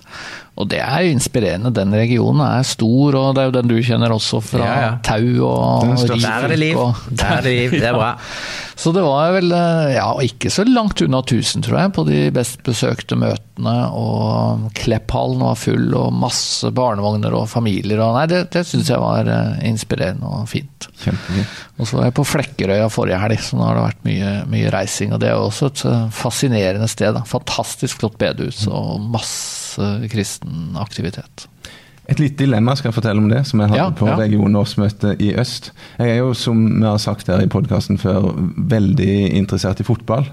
Og 0.62 0.68
det 0.70 0.82
er 0.84 1.08
inspirerende. 1.10 1.72
Den 1.74 1.94
regionen 1.96 2.44
er 2.46 2.64
stor, 2.68 3.16
og 3.18 3.36
det 3.36 3.42
er 3.44 3.48
jo 3.50 3.54
den 3.56 3.70
du 3.72 3.78
kjenner 3.84 4.14
også 4.14 4.42
fra 4.44 4.62
Ja, 4.68 4.74
ja. 4.84 4.90
Tau 5.04 5.48
og 5.48 5.88
Rik. 6.04 6.22
Der 6.22 6.46
er 6.46 6.52
det 6.52 6.60
liv. 6.62 6.78
og- 6.78 7.00
Der 7.18 7.38
er 7.38 7.42
det 7.48 7.54
liv. 7.56 7.72
Det 7.80 7.88
er 7.88 7.96
bra. 7.98 8.12
Så 8.82 8.90
det 8.96 9.04
var 9.06 9.36
vel 9.36 9.52
eh, 9.54 9.92
ja, 9.94 10.08
ikke 10.26 10.50
så 10.50 10.64
langt 10.66 11.04
unna 11.06 11.20
1000, 11.22 11.62
tror 11.68 11.78
jeg, 11.78 11.92
på 11.94 12.06
de 12.08 12.22
best 12.34 12.64
besøkte 12.66 13.14
møtene. 13.20 13.76
Og 13.94 14.72
Klepphallen 14.80 15.44
var 15.46 15.60
full, 15.62 15.92
og 16.00 16.16
masse 16.18 16.72
barnevogner 16.74 17.36
og 17.38 17.46
familier. 17.52 18.02
Og 18.02 18.16
nei, 18.18 18.26
det, 18.32 18.48
det 18.56 18.66
syns 18.66 18.90
jeg 18.90 19.04
var 19.04 19.30
eh, 19.30 19.62
inspirerende 19.70 20.26
og 20.26 20.50
fint. 20.50 20.90
Kjempefint. 21.04 21.62
Og 21.78 21.86
så 21.86 22.00
var 22.00 22.10
jeg 22.10 22.18
på 22.18 22.28
Flekkerøya 22.32 22.90
forrige 22.90 23.22
helg, 23.22 23.46
så 23.46 23.60
nå 23.60 23.68
har 23.68 23.78
det 23.78 23.86
vært 23.86 24.04
mye, 24.10 24.34
mye 24.56 24.74
reising. 24.74 25.14
Og 25.14 25.22
det 25.22 25.30
er 25.30 25.38
jo 25.38 25.46
også 25.52 25.70
et 25.70 25.86
eh, 25.92 26.04
fascinerende 26.24 26.90
sted. 26.90 27.14
Da. 27.20 27.26
Fantastisk 27.38 28.02
flott 28.02 28.18
bedehus 28.22 28.66
og 28.66 28.98
masse 29.14 29.94
kristen 30.10 30.74
aktivitet. 30.82 31.51
Et 32.12 32.20
lite 32.20 32.44
dilemma 32.44 32.76
skal 32.76 32.90
jeg 32.92 32.98
fortelle 32.98 33.22
om 33.24 33.30
det, 33.32 33.46
som 33.48 33.62
jeg 33.64 33.72
hadde 33.72 33.80
Ja, 33.82 33.90
på 33.96 34.10
ja. 34.10 34.18
regionårsmøtet 34.20 35.22
i 35.24 35.32
øst. 35.40 35.72
Jeg 36.00 36.10
er 36.18 36.20
jo, 36.20 36.34
som 36.36 36.66
vi 36.82 36.84
har 36.86 36.98
sagt 37.00 37.28
her 37.32 37.40
i 37.44 37.48
podkasten 37.52 37.98
før, 38.02 38.34
veldig 38.58 39.32
interessert 39.40 39.80
i 39.80 39.88
fotball. 39.88 40.28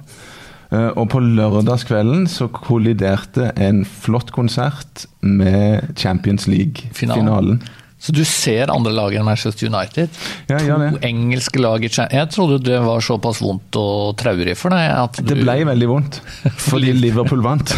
Eh, 0.72 0.90
Og 0.98 1.08
på 1.08 1.20
lørdagskvelden 1.22 2.26
så 2.28 2.48
kolliderte 2.52 3.52
en 3.56 3.84
flott 3.84 4.32
konsert 4.32 5.06
med 5.22 5.94
Champions 5.96 6.44
Finalen. 6.44 6.58
League-finalen. 6.58 7.62
Så 7.98 8.12
du 8.14 8.20
ser 8.24 8.70
andre 8.70 8.92
lag 8.94 9.14
enn 9.18 9.26
Manchester 9.26 9.66
United? 9.66 10.12
Ja, 10.46 10.58
to 10.58 10.66
gjør 10.68 10.82
det. 10.84 11.00
engelske 11.08 11.58
lag 11.58 11.82
i 11.82 11.88
Champions 11.90 12.14
Jeg 12.14 12.30
trodde 12.30 12.58
det 12.68 12.78
var 12.84 13.02
såpass 13.02 13.40
vondt 13.42 13.78
og 13.80 14.14
traurig 14.20 14.54
for 14.58 14.74
deg 14.74 14.92
at 14.94 15.18
du 15.18 15.32
Det 15.32 15.38
ble 15.40 15.56
veldig 15.66 15.88
vondt, 15.90 16.20
fordi 16.68 16.92
Liverpool 16.94 17.42
vant. 17.42 17.74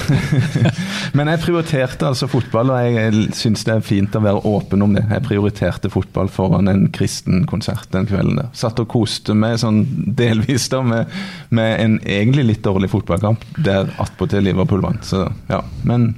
Men 1.17 1.33
jeg 1.33 1.43
prioriterte 1.47 2.11
altså 2.11 2.29
fotball, 2.31 2.75
og 2.75 2.99
jeg 2.99 3.25
syns 3.37 3.65
det 3.67 3.79
er 3.79 3.87
fint 3.87 4.17
å 4.17 4.23
være 4.25 4.45
åpen 4.51 4.85
om 4.85 4.95
det. 4.97 5.07
Jeg 5.09 5.25
prioriterte 5.27 5.93
fotball 5.93 6.29
foran 6.33 6.69
en 6.71 6.87
kristen 6.95 7.47
konsert 7.51 7.89
den 7.95 8.09
kvelden 8.11 8.43
der. 8.43 8.53
Satt 8.57 8.81
og 8.83 8.91
koste 8.93 9.35
meg 9.37 9.57
sånn 9.63 9.83
delvis 10.21 10.69
da 10.73 10.83
med, 10.85 11.17
med 11.49 11.73
en 11.81 11.99
egentlig 12.05 12.47
litt 12.53 12.65
dårlig 12.67 12.93
fotballkamp, 12.93 13.49
der 13.65 13.89
attpåtil 14.03 14.45
Liverpool 14.51 14.85
vant. 14.85 15.07
Så 15.09 15.25
ja, 15.49 15.65
men 15.89 16.13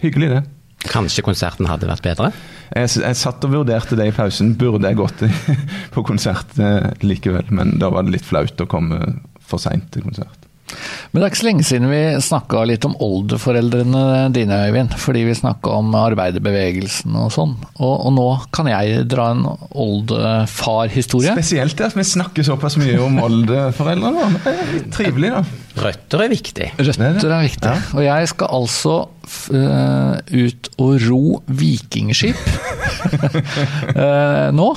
hyggelig 0.00 0.32
det. 0.32 0.42
Kanskje 0.90 1.24
konserten 1.24 1.68
hadde 1.70 1.88
vært 1.88 2.04
bedre? 2.04 2.30
Jeg, 2.74 2.90
jeg 3.00 3.18
satt 3.18 3.44
og 3.46 3.54
vurderte 3.54 3.96
det 3.98 4.08
i 4.10 4.14
pausen. 4.14 4.54
Burde 4.60 4.90
jeg 4.90 4.98
gått 5.00 5.24
på 5.94 6.04
konsert 6.06 6.58
eh, 6.60 6.90
likevel? 7.04 7.48
Men 7.54 7.76
da 7.80 7.90
var 7.94 8.06
det 8.06 8.16
litt 8.18 8.26
flaut 8.28 8.60
å 8.60 8.68
komme 8.70 9.00
for 9.44 9.62
seint 9.62 9.90
til 9.94 10.04
konsert. 10.06 10.48
Men 11.10 11.20
det 11.20 11.26
er 11.26 11.32
ikke 11.32 11.40
så 11.40 11.48
lenge 11.48 11.66
siden 11.66 11.90
vi 11.90 12.02
snakka 12.24 12.64
litt 12.68 12.86
om 12.88 12.96
oldeforeldrene 13.04 14.04
dine, 14.34 14.60
Øyvind. 14.68 14.94
Fordi 15.00 15.24
vi 15.28 15.36
snakka 15.38 15.78
om 15.80 15.94
arbeiderbevegelsen 15.98 17.16
og 17.20 17.32
sånn. 17.34 17.56
Og, 17.78 17.94
og 17.94 18.14
nå 18.16 18.28
kan 18.54 18.70
jeg 18.70 19.04
dra 19.10 19.30
en 19.34 19.44
oldefar-historie. 19.70 21.34
Spesielt 21.36 21.78
det 21.78 21.90
at 21.90 21.98
vi 21.98 22.06
snakker 22.08 22.46
såpass 22.46 22.78
mye 22.80 22.98
om 23.04 23.20
oldeforeldrene. 23.24 24.30
Det 24.44 24.52
er 24.52 24.72
litt 24.74 24.90
trivelig, 24.94 25.30
da. 25.34 25.42
Røtter 25.84 26.22
er 26.22 26.30
viktig. 26.30 26.70
Røtter 26.78 27.32
er 27.32 27.42
viktig. 27.42 27.74
Og 27.96 28.04
jeg 28.04 28.30
skal 28.30 28.52
altså 28.60 28.96
f 29.24 29.48
eh, 29.56 30.44
ut 30.44 30.68
og 30.84 31.06
ro 31.06 31.22
vikingskip 31.48 32.38
eh, 34.04 34.50
nå. 34.54 34.68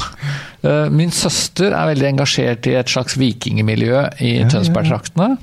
Eh, 0.64 0.88
min 0.94 1.12
søster 1.14 1.76
er 1.76 1.92
veldig 1.92 2.10
engasjert 2.14 2.70
i 2.72 2.78
et 2.80 2.92
slags 2.92 3.18
vikingmiljø 3.20 4.06
i 4.24 4.34
Tønsbergtraktene. 4.50 5.36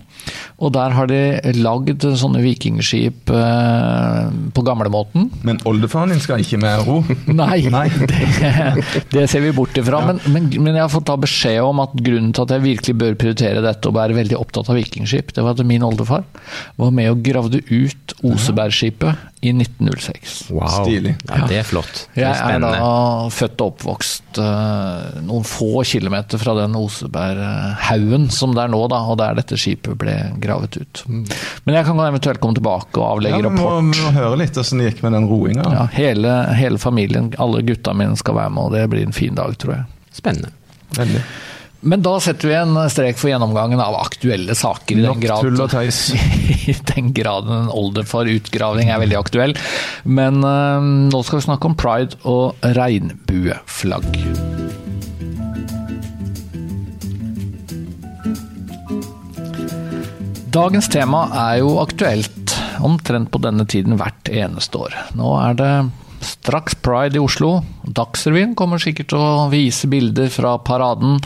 Og 0.65 0.74
der 0.75 0.95
har 0.97 1.09
de 1.11 1.21
lagd 1.59 2.05
sånne 2.19 2.43
vikingskip 2.45 3.31
eh, 3.33 4.29
på 4.55 4.65
gamlemåten. 4.67 5.31
Men 5.47 5.61
oldefaren 5.69 6.15
din 6.15 6.23
skal 6.23 6.43
ikke 6.45 6.61
med 6.63 6.85
ro. 6.87 7.01
Nei, 7.43 7.65
Nei. 7.75 7.89
Det, 8.15 9.05
det 9.11 9.25
ser 9.31 9.43
vi 9.45 9.53
bort 9.55 9.77
ifra. 9.79 10.01
Men, 10.07 10.21
men, 10.31 10.49
men 10.63 10.77
jeg 10.77 10.85
har 10.85 10.93
fått 10.93 11.07
ta 11.09 11.17
beskjed 11.21 11.61
om 11.65 11.83
at 11.83 11.95
grunnen 11.97 12.33
til 12.35 12.45
at 12.45 12.55
jeg 12.55 12.65
virkelig 12.65 12.97
bør 13.01 13.19
prioritere 13.21 13.65
dette 13.65 13.91
og 13.91 13.97
være 13.97 14.17
veldig 14.17 14.39
opptatt 14.39 14.71
av 14.71 14.79
vikingskip, 14.79 15.33
det 15.35 15.45
var 15.45 15.57
at 15.57 15.67
min 15.67 15.85
oldefar 15.87 16.25
var 16.81 16.95
med 16.95 17.11
og 17.13 17.23
gravde 17.27 17.63
ut 17.71 18.17
Osebergskipet 18.25 18.85
skipet 18.85 19.34
i 19.45 19.53
1906. 19.53 20.51
Wow. 20.51 20.69
Stilig. 20.69 21.15
Ja, 21.29 21.45
det 21.49 21.59
er 21.61 21.67
flott. 21.69 22.07
Det 22.15 22.23
Jeg 22.23 22.33
er 22.33 22.57
er 22.57 22.63
da 22.65 23.29
født 23.35 23.61
og 23.61 23.75
oppvokst 23.75 24.41
uh, 24.41 25.21
noen 25.27 25.45
få 25.49 25.85
kilometer 25.85 26.41
fra 26.41 26.57
den 26.59 26.77
Oseberghaugen 26.79 28.31
som 28.33 28.57
det 28.57 28.65
er 28.65 28.73
nå, 28.73 28.81
da, 28.93 29.03
og 29.05 29.19
der 29.21 29.37
dette 29.39 29.59
skipet 29.61 29.99
ble 30.01 30.17
gravet 30.43 30.79
ut. 30.81 31.05
Men 31.09 31.79
jeg 31.79 31.89
kan 31.91 32.03
eventuelt 32.07 32.41
komme 32.43 32.59
tilbake 32.59 33.01
og 33.01 33.07
avlegge 33.11 33.43
ja, 33.43 33.47
rapport. 33.49 33.81
vi 33.93 34.05
må 34.07 34.15
høre 34.17 34.41
litt 34.41 34.61
åssen 34.61 34.81
det 34.81 34.93
gikk 34.93 35.05
med 35.07 35.19
den 35.19 35.29
roinga. 35.31 35.67
Ja, 35.77 35.87
hele, 35.95 36.37
hele 36.57 36.81
familien, 36.81 37.33
alle 37.39 37.65
gutta 37.67 37.95
mine 37.97 38.17
skal 38.21 38.41
være 38.41 38.55
med, 38.57 38.69
og 38.69 38.79
det 38.79 38.87
blir 38.93 39.05
en 39.07 39.17
fin 39.17 39.37
dag, 39.37 39.57
tror 39.61 39.79
jeg. 39.79 39.91
Spennende. 40.15 40.55
Veldig. 40.97 41.25
Men 41.85 42.01
da 42.01 42.15
setter 42.21 42.49
vi 42.49 42.55
en 42.57 42.77
strek 42.89 43.19
for 43.21 43.29
gjennomgangen 43.29 43.81
av 43.81 43.99
aktuelle 43.99 44.55
saker. 44.57 44.97
i 44.97 45.03
den 45.05 45.21
grad. 45.21 45.45
I 46.73 46.77
den 46.95 47.13
grad 47.13 47.51
en 47.53 47.69
older 47.69 48.07
for 48.09 48.25
utgravning 48.25 48.89
er 48.89 49.03
veldig 49.03 49.19
aktuell. 49.21 49.53
Men 50.05 50.41
uh, 50.41 50.81
nå 50.81 51.21
skal 51.29 51.43
vi 51.43 51.45
snakke 51.45 51.69
om 51.69 51.77
pride 51.77 52.17
og 52.25 52.65
regnbueflagg. 52.79 54.17
Dagens 60.55 60.89
tema 60.89 61.27
er 61.51 61.59
jo 61.61 61.75
aktuelt 61.83 62.55
omtrent 62.85 63.29
på 63.35 63.43
denne 63.43 63.67
tiden 63.69 63.99
hvert 64.01 64.31
eneste 64.31 64.87
år. 64.87 64.97
Nå 65.19 65.35
er 65.43 65.59
det 65.59 65.73
straks 66.25 66.79
pride 66.81 67.19
i 67.19 67.21
Oslo. 67.21 67.59
Dagsrevyen 67.85 68.55
kommer 68.57 68.81
sikkert 68.81 69.11
til 69.13 69.21
å 69.21 69.51
vise 69.53 69.91
bilder 69.91 70.33
fra 70.33 70.55
paraden. 70.65 71.19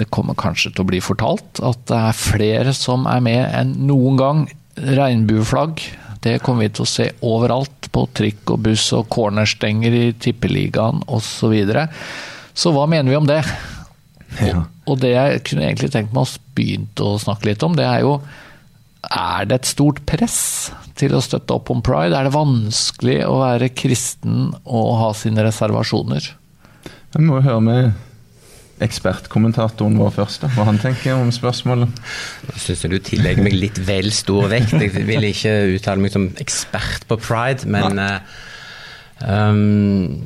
Det 0.00 0.08
kommer 0.14 0.38
kanskje 0.38 0.72
til 0.72 0.84
å 0.84 0.88
bli 0.88 1.00
fortalt 1.04 1.60
at 1.64 1.82
det 1.90 1.98
er 1.98 2.16
flere 2.16 2.72
som 2.76 3.04
er 3.10 3.20
med 3.24 3.42
enn 3.44 3.74
noen 3.88 4.18
gang. 4.20 4.44
Regnbueflagg, 4.72 5.82
det 6.24 6.38
kommer 6.44 6.64
vi 6.64 6.74
til 6.78 6.86
å 6.86 6.92
se 6.92 7.10
overalt. 7.26 7.78
På 7.92 8.06
trikk 8.16 8.54
og 8.54 8.62
buss 8.64 8.86
og 8.96 9.10
cornerstenger 9.12 9.92
i 9.92 10.04
Tippeligaen 10.16 11.02
osv. 11.12 11.26
Så, 11.28 11.50
videre. 11.52 11.82
så 12.56 12.72
hva 12.72 12.86
mener 12.88 13.12
vi 13.12 13.18
om 13.18 13.28
det? 13.28 13.42
Ja. 14.40 14.62
Og 14.88 15.02
det 15.02 15.10
jeg 15.12 15.42
kunne 15.44 15.66
egentlig 15.66 15.90
tenkt 15.92 16.14
meg 16.14 16.24
å 16.24 16.40
begynne 16.56 17.04
å 17.04 17.18
snakke 17.20 17.50
litt 17.50 17.66
om, 17.66 17.76
det 17.76 17.84
er 17.84 18.06
jo 18.06 18.14
Er 19.02 19.44
det 19.50 19.56
et 19.58 19.66
stort 19.66 19.98
press 20.06 20.70
til 20.96 21.16
å 21.16 21.20
støtte 21.20 21.52
opp 21.56 21.72
om 21.74 21.82
pride? 21.82 22.14
Er 22.14 22.28
det 22.28 22.36
vanskelig 22.36 23.18
å 23.26 23.40
være 23.42 23.72
kristen 23.74 24.54
og 24.62 24.92
ha 25.00 25.10
sine 25.18 25.42
reservasjoner? 25.42 26.28
Jeg 27.12 27.26
må 27.26 27.40
jo 27.40 27.44
høre 27.48 27.64
med 27.66 28.11
ekspertkommentatoren 28.84 29.98
vår 30.00 30.14
først, 30.18 30.44
da, 30.44 30.52
hva 30.56 30.68
han 30.68 30.80
tenker 30.82 31.16
om 31.18 31.32
spørsmålet. 31.34 32.00
Nå 32.48 32.60
syns 32.60 32.84
jeg 32.84 32.94
du 32.94 33.00
tillegger 33.02 33.46
meg 33.46 33.58
litt 33.58 33.82
vel 33.86 34.12
stor 34.14 34.50
vekt. 34.52 34.78
Jeg 34.82 35.06
vil 35.08 35.28
ikke 35.32 35.58
uttale 35.76 36.04
meg 36.04 36.14
som 36.14 36.30
ekspert 36.42 37.06
på 37.10 37.18
pride, 37.22 37.68
men 37.70 38.00
eh, 38.02 38.40
um, 39.26 40.18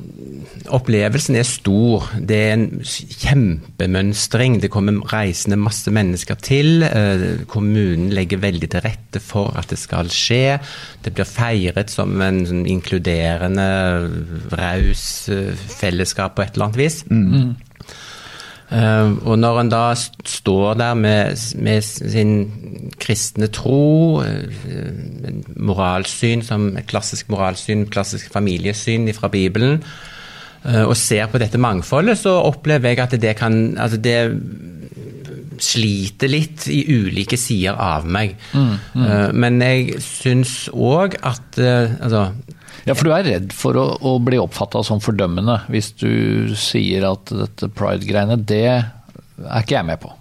opplevelsen 0.74 1.38
er 1.38 1.46
stor. 1.46 2.08
Det 2.16 2.38
er 2.38 2.54
en 2.54 2.66
kjempemønstring. 2.82 4.58
Det 4.62 4.70
kommer 4.72 5.04
reisende 5.12 5.58
masse 5.60 5.90
mennesker 5.92 6.38
til. 6.42 6.84
Uh, 6.84 7.44
kommunen 7.50 8.10
legger 8.14 8.42
veldig 8.42 8.70
til 8.72 8.84
rette 8.86 9.22
for 9.22 9.56
at 9.58 9.70
det 9.72 9.80
skal 9.80 10.10
skje. 10.12 10.58
Det 11.04 11.14
blir 11.16 11.28
feiret 11.28 11.92
som 11.92 12.16
en 12.24 12.42
sånn 12.48 12.66
inkluderende, 12.70 13.68
raus 14.56 15.06
uh, 15.32 15.52
fellesskap 15.78 16.36
på 16.36 16.46
et 16.46 16.56
eller 16.56 16.70
annet 16.70 16.82
vis. 16.84 17.02
Eh, 17.06 17.65
og 18.70 19.38
når 19.38 19.60
en 19.60 19.68
da 19.70 19.92
st- 19.94 20.26
står 20.26 20.74
der 20.80 20.94
med, 20.98 21.36
med 21.62 21.82
sin 21.86 22.32
kristne 22.98 23.46
tro, 23.54 24.22
eh, 24.26 25.30
moralsyn 25.56 26.42
som 26.42 26.72
klassisk 26.88 27.28
moralsyn, 27.30 27.86
klassisk 27.86 28.32
familiesyn 28.34 29.06
fra 29.14 29.28
Bibelen, 29.28 29.82
eh, 30.64 30.82
og 30.82 30.96
ser 30.96 31.26
på 31.30 31.38
dette 31.38 31.58
mangfoldet, 31.62 32.18
så 32.18 32.40
opplever 32.42 32.88
jeg 32.88 32.98
at 33.06 33.14
det 33.22 33.36
kan 33.38 33.76
altså 33.78 33.96
det 34.02 34.18
sliter 35.62 36.28
litt 36.28 36.66
i 36.68 36.82
ulike 36.92 37.38
sider 37.40 37.78
av 37.80 38.04
meg. 38.04 38.34
Eh, 38.54 39.32
Men 39.32 39.60
jeg 39.62 40.00
syns 40.04 40.68
òg 40.74 41.16
at 41.22 41.56
altså, 41.58 42.26
Ja, 42.86 42.94
for 42.94 43.08
du 43.08 43.12
er 43.16 43.24
redd 43.26 43.50
for 43.56 43.74
å, 43.80 43.86
å 43.98 44.12
bli 44.22 44.38
oppfatta 44.38 44.82
som 44.86 45.00
fordømmende 45.02 45.56
hvis 45.72 45.88
du 45.98 46.54
sier 46.58 47.02
at 47.08 47.32
dette 47.34 47.66
pride-greiene, 47.74 48.36
det 48.46 48.60
er 48.70 49.58
ikke 49.60 49.74
jeg 49.80 49.88
med 49.88 49.98
på. 50.04 50.12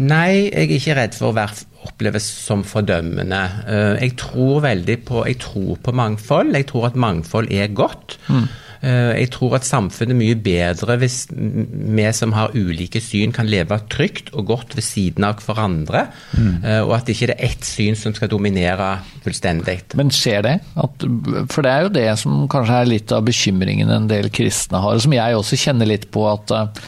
Nei, 0.00 0.48
jeg 0.50 0.66
er 0.68 0.74
ikke 0.76 0.96
redd 0.98 1.14
for 1.18 1.30
å 1.30 1.36
være, 1.38 1.64
oppleves 1.86 2.26
som 2.44 2.60
fordømmende. 2.66 3.38
Eh, 3.66 4.02
Jeg 4.04 4.16
tror 4.20 4.60
veldig 4.66 4.96
på, 5.08 5.22
jeg 5.26 5.38
tror 5.42 5.78
på 5.82 5.94
mangfold. 5.96 6.52
Jeg 6.58 6.66
tror 6.70 6.90
at 6.90 6.98
mangfold 7.00 7.48
er 7.54 7.70
godt. 7.74 8.18
Eh, 8.28 8.44
Jeg 8.80 9.28
tror 9.34 9.58
at 9.58 9.66
samfunnet 9.68 10.14
er 10.14 10.18
mye 10.18 10.36
bedre 10.40 10.94
hvis 11.02 11.26
vi 11.30 12.06
som 12.16 12.32
har 12.32 12.54
ulike 12.56 13.02
syn, 13.04 13.34
kan 13.36 13.50
leve 13.50 13.76
trygt 13.92 14.30
og 14.32 14.46
godt 14.48 14.72
ved 14.78 14.86
siden 14.86 15.26
av 15.28 15.42
hverandre. 15.44 16.06
Mm. 16.32 16.54
Og 16.86 16.94
at 16.96 17.04
det 17.04 17.16
ikke 17.16 17.28
er 17.34 17.44
ett 17.50 17.66
syn 17.68 17.98
som 17.98 18.14
skal 18.16 18.30
dominere 18.32 18.94
fullstendig. 19.24 19.78
Men 19.98 20.12
skjer 20.14 20.44
det? 20.46 20.56
At, 20.80 21.04
for 21.52 21.64
det 21.66 21.72
er 21.72 21.84
jo 21.84 21.92
det 21.94 22.08
som 22.20 22.44
kanskje 22.50 22.80
er 22.80 22.90
litt 22.90 23.14
av 23.14 23.24
bekymringen 23.26 23.92
en 23.92 24.08
del 24.10 24.30
kristne 24.32 24.80
har, 24.82 24.96
og 24.96 25.04
som 25.04 25.16
jeg 25.16 25.38
også 25.38 25.60
kjenner 25.60 25.90
litt 25.90 26.08
på, 26.14 26.26
at, 26.30 26.54
eh, 26.54 26.84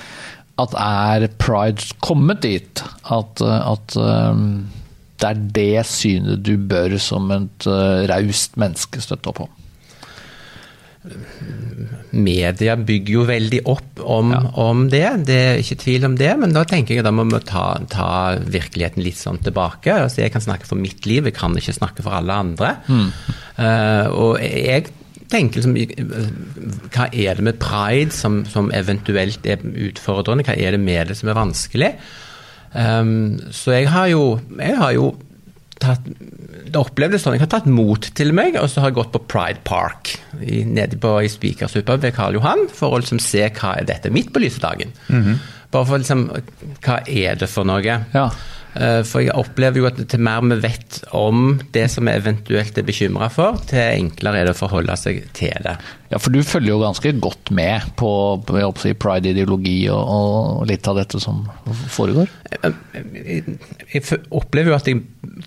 at 0.63 0.77
er 0.81 1.29
pride 1.43 1.93
kommet 2.05 2.43
dit? 2.47 2.85
At, 3.05 3.43
eh, 3.43 3.73
at 3.73 3.97
um, 3.99 4.47
det 5.23 5.31
er 5.31 5.43
det 5.59 5.87
synet 5.89 6.45
du 6.47 6.57
bør 6.57 6.97
som 7.03 7.31
et 7.35 7.69
uh, 7.69 8.03
raust 8.11 8.57
menneske 8.61 9.03
støtte 9.05 9.31
opp 9.33 9.45
om? 9.47 9.53
Media 12.13 12.77
bygger 12.77 13.13
jo 13.15 13.25
veldig 13.29 13.61
opp 13.71 14.01
om, 14.05 14.31
Ja. 14.35 14.41
om 14.63 14.89
det, 14.93 15.05
det 15.27 15.37
er 15.49 15.61
ikke 15.63 15.79
tvil 15.83 16.05
om 16.09 16.17
det. 16.21 16.31
Men 16.39 16.53
da 16.53 16.65
tenker 16.69 16.95
jeg 16.99 17.05
da 17.05 17.13
må 17.15 17.25
vi 17.31 17.41
ta, 17.49 17.79
ta 17.91 18.09
virkeligheten 18.39 19.03
litt 19.05 19.17
sånn 19.21 19.39
tilbake. 19.43 19.93
Altså 20.05 20.23
jeg 20.25 20.33
kan 20.35 20.45
snakke 20.45 20.67
for 20.69 20.77
mitt 20.81 21.07
liv, 21.07 21.25
jeg 21.31 21.35
kan 21.39 21.57
ikke 21.57 21.75
snakke 21.77 22.03
for 22.05 22.13
alle 22.19 22.33
andre. 22.45 22.75
Eh, 23.59 24.07
og 24.13 24.39
jeg 24.43 24.91
tenker 25.33 25.63
liksom 25.63 25.77
Hva 26.93 27.07
er 27.13 27.39
det 27.39 27.45
med 27.47 27.59
pride 27.63 28.13
som, 28.13 28.43
som 28.45 28.71
eventuelt 28.77 29.47
er 29.49 29.63
utfordrende? 29.65 30.45
Hva 30.45 30.57
er 30.59 30.77
det 30.77 30.81
med 30.83 31.09
det 31.09 31.17
som 31.17 31.31
er 31.33 31.39
vanskelig? 31.39 31.93
Um, 32.73 33.39
så 33.53 33.75
jeg 33.77 33.89
har 33.93 34.07
jo, 34.09 34.41
jeg 34.59 34.77
har 34.81 34.93
jo 34.97 35.11
tatt 35.83 36.07
det 36.73 36.81
opplevdes 36.81 37.25
sånn, 37.25 37.35
Jeg 37.37 37.45
har 37.45 37.51
tatt 37.53 37.67
mot 37.69 38.07
til 38.17 38.33
meg, 38.37 38.57
og 38.57 38.71
så 38.71 38.81
har 38.81 38.93
jeg 38.93 38.97
gått 39.03 39.13
på 39.13 39.21
Pride 39.29 39.61
Park 39.67 40.15
i, 40.41 40.63
nede 40.65 40.97
på, 41.01 41.11
i 41.21 41.29
Spikersuppa 41.29 41.99
ved 42.01 42.15
Karl 42.17 42.39
Johan 42.39 42.65
for 42.73 42.95
å 42.95 43.03
liksom 43.03 43.21
se 43.23 43.45
hva 43.51 43.75
er 43.81 43.89
dette 43.89 44.13
midt 44.15 44.33
på 44.33 44.41
lysedagen. 44.41 44.95
Bare 45.73 45.89
for 45.89 46.01
liksom 46.01 46.27
Hva 46.85 46.99
er 47.09 47.37
det 47.41 47.49
for 47.53 47.69
noe? 47.69 47.99
Ja. 48.15 48.27
Eh, 48.73 49.03
For 49.05 49.21
jeg 49.21 49.35
opplever 49.37 49.83
jo 49.83 49.87
at 49.91 49.99
til 50.09 50.21
mer 50.25 50.41
vi 50.49 50.57
vet 50.63 51.03
om 51.13 51.59
det 51.75 51.87
som 51.93 52.07
vi 52.09 52.15
eventuelt 52.17 52.79
er 52.81 52.87
bekymra 52.89 53.27
for, 53.33 53.59
til 53.69 53.83
enklere 53.83 54.41
er 54.41 54.49
det 54.49 54.55
å 54.55 54.61
forholde 54.63 54.95
seg 54.97 55.19
til 55.37 55.53
det. 55.67 55.75
Ja, 56.13 56.19
for 56.21 56.33
du 56.33 56.41
følger 56.45 56.75
jo 56.75 56.81
ganske 56.83 57.13
godt 57.21 57.51
med 57.57 57.91
på, 57.97 58.09
jeg 58.53 58.73
si, 58.81 58.93
pride-ideologi 59.01 59.77
og, 59.93 60.01
og 60.13 60.67
litt 60.69 60.89
av 60.89 60.99
dette 61.01 61.21
som 61.21 61.43
foregår? 61.93 62.29
jeg, 62.53 63.45
jeg 63.93 64.03
f- 64.05 64.27
opplever 64.37 64.73
jo 64.73 64.77
at 64.77 64.89
jeg 64.91 65.01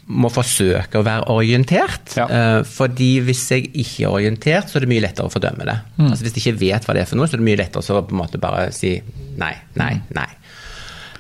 må 0.10 0.30
forsøke 0.34 1.02
å 1.02 1.06
være 1.06 1.28
orientert. 1.34 2.16
Ja. 2.18 2.26
Eh, 2.30 2.62
fordi 2.66 3.12
hvis 3.26 3.44
jeg 3.54 3.68
ikke 3.74 4.06
er 4.08 4.16
orientert, 4.22 4.70
så 4.70 4.80
er 4.80 4.86
det 4.86 4.94
mye 4.94 5.06
lettere 5.06 5.30
å 5.30 5.34
fordømme 5.34 5.66
det. 5.70 5.78
Altså 6.02 6.26
Hvis 6.26 6.38
jeg 6.38 6.44
ikke 6.46 6.60
vet 6.66 6.86
hva 6.88 6.98
det 6.98 7.06
er 7.06 7.10
for 7.10 7.20
noe, 7.22 7.30
så 7.30 7.38
er 7.38 7.44
det 7.44 7.50
mye 7.52 7.62
lettere 7.62 7.86
å 7.98 8.02
på 8.06 8.14
en 8.18 8.22
måte 8.24 8.42
bare 8.42 8.68
si 8.76 8.96
nei, 9.42 9.54
nei, 9.78 9.96
nei. 10.18 10.30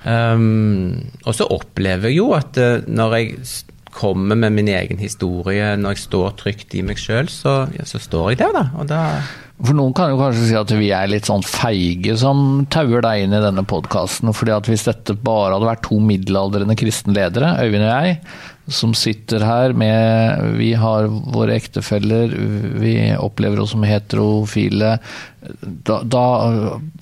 Um, 0.05 0.99
og 1.25 1.33
så 1.33 1.47
opplever 1.49 2.11
jeg 2.11 2.19
jo 2.19 2.27
at 2.37 2.59
eh, 2.61 2.83
når 2.85 3.15
jeg 3.17 3.31
kommer 3.95 4.37
med 4.37 4.53
min 4.53 4.69
egen 4.69 4.99
historie, 4.99 5.71
når 5.79 5.95
jeg 5.95 6.03
står 6.03 6.35
trygt 6.41 6.75
i 6.75 6.83
meg 6.85 6.99
sjøl, 6.99 7.29
så, 7.31 7.63
ja, 7.73 7.87
så 7.87 8.01
står 8.01 8.33
jeg 8.33 8.41
der, 8.43 8.53
da. 8.55 8.63
Og 8.77 8.89
da 8.91 9.01
For 9.55 9.71
noen 9.77 9.95
kan 9.95 10.11
jo 10.11 10.19
kanskje 10.19 10.49
si 10.49 10.57
at 10.59 10.73
vi 10.75 10.89
er 10.91 11.07
litt 11.07 11.29
sånn 11.29 11.45
feige 11.47 12.17
som 12.19 12.65
tauer 12.73 13.05
deg 13.05 13.23
inn 13.23 13.37
i 13.37 13.39
denne 13.39 13.63
podkasten. 13.63 14.33
fordi 14.35 14.51
at 14.51 14.67
hvis 14.67 14.83
dette 14.89 15.15
bare 15.15 15.55
hadde 15.55 15.69
vært 15.71 15.85
to 15.87 16.01
middelaldrende 16.03 16.75
kristne 16.75 17.15
ledere, 17.15 17.55
Øyvind 17.63 17.87
og 17.87 17.93
jeg, 17.93 18.19
som 18.67 18.93
sitter 18.97 19.45
her 19.45 19.73
med 19.77 20.57
Vi 20.59 20.73
har 20.73 21.07
våre 21.07 21.55
ektefeller, 21.55 22.35
vi 22.81 22.97
opplever 23.15 23.63
oss 23.63 23.71
som 23.77 23.85
heterofile. 23.87 24.97
Da, 25.87 26.01
da 26.03 26.25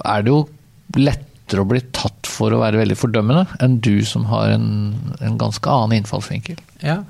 er 0.06 0.22
det 0.22 0.36
jo 0.36 0.44
lettere 1.44 1.64
å 1.64 1.68
bli 1.68 1.82
tatt 1.92 2.28
for 2.28 2.54
å 2.54 2.62
være 2.64 2.80
veldig 2.80 2.98
fordømmende 2.98 3.46
enn 3.62 3.80
du 3.84 4.04
som 4.06 4.26
har 4.32 4.56
en, 4.56 4.96
en 5.22 5.38
ganske 5.38 5.70
annen 5.70 6.00
innfallsvinkel. 6.00 6.58
Ja. 6.82 7.04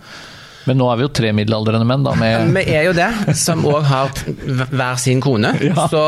Men 0.65 0.79
nå 0.79 0.87
er 0.89 0.99
vi 0.99 1.03
jo 1.03 1.11
tre 1.11 1.33
middelaldrende 1.35 1.85
menn, 1.85 2.05
da, 2.05 2.13
med 2.15 2.53
Vi 2.55 2.63
er 2.71 2.85
jo 2.87 2.93
det, 2.95 3.09
som 3.35 3.65
òg 3.67 3.83
har 3.83 4.13
hver 4.71 4.95
sin 5.01 5.19
kone. 5.21 5.51
Så 5.91 6.03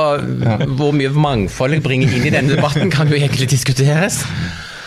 hvor 0.77 0.95
mye 0.95 1.11
mangfold 1.11 1.75
jeg 1.75 1.83
bringer 1.83 2.13
inn 2.15 2.29
i 2.29 2.31
denne 2.31 2.55
debatten, 2.55 2.91
kan 2.93 3.11
jo 3.11 3.19
egentlig 3.19 3.49
diskuteres. 3.51 4.23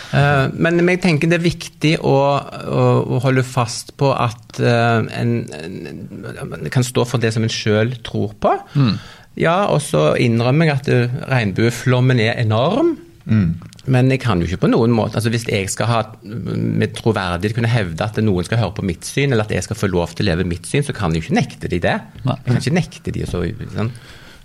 Uh, 0.09 0.49
men 0.57 0.81
jeg 0.89 1.03
tenker 1.03 1.29
det 1.29 1.37
er 1.37 1.45
viktig 1.45 1.91
å, 2.01 2.15
å, 2.41 2.85
å 3.13 3.19
holde 3.21 3.43
fast 3.45 3.93
på 4.01 4.09
at 4.09 4.57
uh, 4.57 5.05
en, 5.05 5.35
en, 5.53 6.65
kan 6.73 6.81
stå 6.81 7.05
for 7.05 7.21
det 7.21 7.29
som 7.35 7.45
en 7.45 7.53
sjøl 7.53 7.93
tror 8.01 8.33
på. 8.41 8.55
Mm. 8.73 8.95
Ja, 9.37 9.69
og 9.69 9.83
så 9.85 10.15
innrømmer 10.17 10.71
jeg 10.71 10.81
at 10.81 11.29
regnbueflommen 11.29 12.25
er 12.25 12.41
enorm. 12.41 12.97
Mm. 13.29 13.49
Men 13.93 14.09
jeg 14.11 14.21
kan 14.23 14.41
jo 14.41 14.47
ikke 14.49 14.63
på 14.63 14.69
noen 14.71 14.93
måte 14.93 15.19
altså 15.19 15.29
Hvis 15.29 15.45
jeg 15.49 15.69
skal 15.69 15.87
ha 15.89 15.99
med 16.25 16.95
troverdighet 16.97 17.55
kunne 17.57 17.69
hevde 17.69 18.05
at 18.05 18.17
noen 18.23 18.45
skal 18.47 18.61
høre 18.61 18.75
på 18.79 18.85
mitt 18.85 19.05
syn, 19.07 19.33
eller 19.33 19.45
at 19.45 19.53
jeg 19.53 19.65
skal 19.65 19.77
få 19.77 19.89
lov 19.91 20.15
til 20.15 20.25
å 20.25 20.31
leve 20.31 20.47
mitt 20.49 20.67
syn, 20.69 20.85
så 20.85 20.95
kan 20.95 21.13
jeg 21.13 21.23
jo 21.23 21.29
ikke 21.29 21.39
nekte 21.39 21.71
de 21.71 21.81
det. 21.83 21.97
Nei. 22.25 22.39
Jeg 22.39 22.47
kan 22.47 22.63
ikke 22.63 22.79
nekte 22.79 23.13
de 23.15 23.27
så, 23.29 23.43
sånn. 23.75 23.93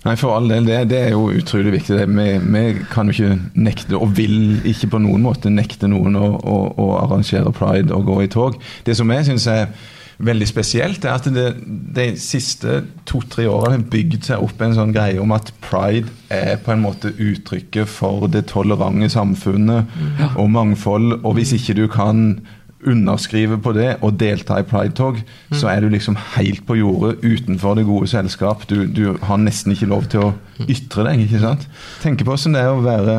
Nei, 0.05 0.13
for 0.21 0.35
all 0.35 0.47
del. 0.49 0.67
Det, 0.69 0.77
det, 0.91 0.99
er 1.07 1.15
jo 1.15 1.31
utrolig 1.33 1.73
viktig. 1.79 1.97
Vi, 2.13 2.27
vi, 2.45 2.63
kan 2.91 3.09
jo 3.09 3.15
ikke 3.15 3.61
nekte, 3.65 3.97
og 3.97 4.13
vil 4.17 4.61
ikke 4.69 4.91
på 4.93 5.01
noen 5.01 5.25
måte 5.25 5.49
nekte 5.49 5.89
noen 5.89 6.17
å, 6.19 6.27
å, 6.37 6.57
å 6.81 6.89
arrangere 7.01 7.53
pride 7.55 7.93
og 7.95 8.05
gå 8.11 8.19
i 8.21 8.29
tog. 8.31 8.59
Det 8.85 8.93
som 8.97 9.09
jeg 9.13 9.25
syns 9.31 9.47
er 9.49 9.65
veldig 10.17 10.47
spesielt, 10.47 11.05
er 11.05 11.17
at 11.17 11.27
det 11.33 11.47
de 11.95 12.07
siste 12.19 12.81
to-tre 13.07 13.47
årene 13.51 13.79
har 13.79 13.87
bygd 13.91 14.29
seg 14.29 14.43
opp 14.43 14.61
en 14.63 14.75
sånn 14.77 14.93
greie 14.95 15.19
om 15.21 15.33
at 15.35 15.51
pride 15.63 16.11
er 16.33 16.55
på 16.63 16.73
en 16.73 16.83
måte 16.85 17.11
uttrykket 17.11 17.89
for 17.91 18.29
det 18.31 18.45
tolerante 18.51 19.09
samfunnet 19.11 19.97
ja. 20.19 20.31
og 20.39 20.51
mangfold. 20.55 21.19
Og 21.23 21.35
hvis 21.39 21.55
ikke 21.57 21.77
du 21.81 21.87
kan 21.91 22.39
underskrive 22.85 23.57
på 23.61 23.73
det 23.75 23.95
og 24.05 24.19
delta 24.19 24.59
i 24.61 24.67
pridetog, 24.67 25.17
mm. 25.17 25.57
så 25.57 25.71
er 25.71 25.81
du 25.81 25.89
liksom 25.89 26.17
helt 26.35 26.65
på 26.67 26.77
jordet 26.79 27.17
utenfor 27.23 27.79
det 27.79 27.87
gode 27.87 28.09
selskap. 28.11 28.67
Du, 28.69 28.85
du, 28.85 29.17
har 29.25 29.41
nesten 29.41 29.73
ikke 29.73 29.89
lov 29.89 30.07
til 30.11 30.27
å 30.27 30.33
ytre 30.67 31.07
deg. 31.09 31.25
ikke 31.25 31.41
sant? 31.43 31.67
Tenke 32.03 32.27
på 32.27 32.35
hvordan 32.35 32.57
det 32.57 32.63
er 32.63 32.73
å 32.73 32.85
være 32.85 33.17